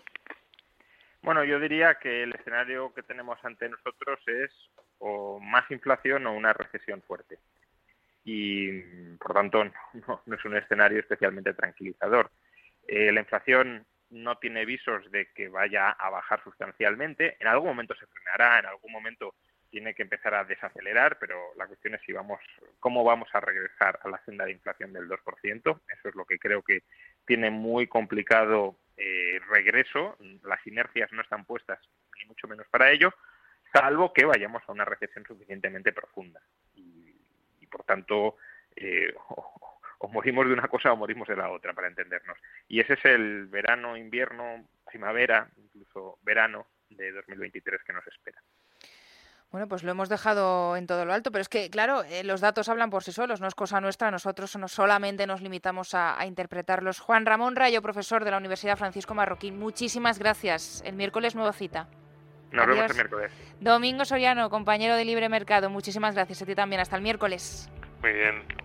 Bueno, 1.22 1.44
yo 1.44 1.60
diría 1.60 1.96
que 1.96 2.24
el 2.24 2.36
escenario 2.36 2.94
que 2.94 3.02
tenemos 3.02 3.44
ante 3.44 3.68
nosotros 3.68 4.20
es 4.28 4.52
o 5.00 5.40
más 5.40 5.70
inflación 5.72 6.28
o 6.28 6.34
una 6.34 6.54
recesión 6.54 7.02
fuerte. 7.02 7.40
Y, 8.24 8.82
por 9.18 9.34
tanto, 9.34 9.64
no, 10.26 10.36
es 10.36 10.46
un 10.46 10.58
escenario 10.58 11.00
especialmente 11.00 11.54
tranquilizador. 11.54 12.30
Eh, 12.88 13.12
la 13.12 13.22
inflación 13.22 13.86
no 14.12 14.38
tiene 14.38 14.66
visos 14.66 15.10
de 15.12 15.32
que 15.34 15.50
vaya 15.50 15.90
a 15.90 16.10
bajar 16.10 16.44
sustancialmente. 16.44 17.38
En 17.40 17.48
algún 17.48 17.70
momento 17.70 17.96
se 17.96 18.06
frenará, 18.08 18.60
en 18.60 18.68
algún 18.68 18.92
momento 18.92 19.36
tiene 19.70 19.94
que 19.94 20.04
empezar 20.04 20.34
a 20.34 20.46
desacelerar, 20.46 21.18
pero 21.20 21.38
la 21.58 21.68
cuestión 21.68 21.96
es 21.96 22.02
si 22.06 22.14
vamos, 22.14 22.40
cómo 22.80 23.04
vamos 23.04 23.28
a 23.34 23.42
regresar 23.42 24.00
a 24.04 24.10
la 24.10 24.24
senda 24.24 24.46
de 24.46 24.52
inflación 24.52 24.94
del 24.94 25.10
2%. 25.10 25.82
Eso 25.90 26.10
es 26.10 26.16
lo 26.16 26.24
que 26.26 26.40
creo 26.40 26.62
que 26.62 26.84
tiene 27.26 27.50
muy 27.50 27.88
complicado 27.88 28.78
eh, 28.98 29.40
regreso. 29.50 30.18
Las 30.44 30.66
inercias 30.66 31.12
no 31.12 31.22
están 31.22 31.46
puestas 31.46 31.80
ni 32.18 32.26
mucho 32.26 32.48
menos 32.48 32.68
para 32.70 32.92
ello, 32.92 33.14
salvo 33.74 34.14
que 34.14 34.26
vayamos 34.26 34.64
a 34.68 34.72
una 34.72 34.86
recesión 34.86 35.26
suficientemente 35.26 35.92
profunda. 35.92 36.42
Y, 36.76 37.68
por 37.68 37.84
tanto, 37.84 38.38
eh, 38.76 39.14
o, 40.00 40.08
morimos 40.08 40.48
de 40.48 40.54
una 40.54 40.68
cosa 40.68 40.94
o 40.94 40.98
morimos 40.98 41.28
de 41.28 41.36
la 41.36 41.50
otra, 41.50 41.74
para 41.74 41.88
entendernos. 41.88 42.38
Y 42.68 42.80
ese 42.80 42.94
es 42.94 43.06
el 43.06 43.48
verano, 43.48 43.98
invierno, 43.98 44.68
primavera, 44.86 45.50
incluso 45.58 46.20
verano 46.22 46.68
de 46.90 47.12
2023 47.12 47.84
que 47.84 47.94
nos 47.94 48.06
espera. 48.08 48.42
Bueno, 49.56 49.70
pues 49.70 49.84
lo 49.84 49.92
hemos 49.92 50.10
dejado 50.10 50.76
en 50.76 50.86
todo 50.86 51.06
lo 51.06 51.14
alto, 51.14 51.32
pero 51.32 51.42
es 51.42 51.48
que, 51.48 51.70
claro, 51.70 52.04
eh, 52.04 52.26
los 52.26 52.42
datos 52.42 52.68
hablan 52.68 52.90
por 52.90 53.06
sí 53.06 53.14
solos, 53.14 53.40
no 53.40 53.48
es 53.48 53.56
cosa 53.56 53.80
nuestra, 53.80 54.12
nosotros 54.12 54.54
no 54.58 54.68
solamente 54.68 55.26
nos 55.26 55.40
limitamos 55.40 55.94
a, 55.94 56.20
a, 56.20 56.26
interpretarlos. 56.26 57.00
Juan 57.00 57.26
Ramón 57.26 57.56
Rayo, 57.56 57.82
profesor 57.82 58.26
de 58.26 58.32
la 58.32 58.38
Universidad 58.38 58.76
Francisco 58.76 59.14
Marroquín, 59.14 59.58
muchísimas 59.58 60.20
gracias. 60.20 60.84
El 60.86 60.96
miércoles 60.96 61.36
nueva 61.36 61.54
cita. 61.54 61.88
Nos 62.52 62.66
Adiós. 62.66 62.76
vemos 62.76 62.92
el 62.92 62.98
miércoles. 62.98 63.32
Domingo 63.62 64.04
Soriano, 64.04 64.50
compañero 64.50 64.98
de 64.98 65.06
Libre 65.06 65.30
Mercado, 65.30 65.70
muchísimas 65.70 66.16
gracias 66.16 66.42
a 66.42 66.46
ti 66.46 66.54
también. 66.54 66.82
Hasta 66.82 66.98
el 66.98 67.02
miércoles. 67.02 67.70
Muy 68.02 68.12
bien. 68.12 68.65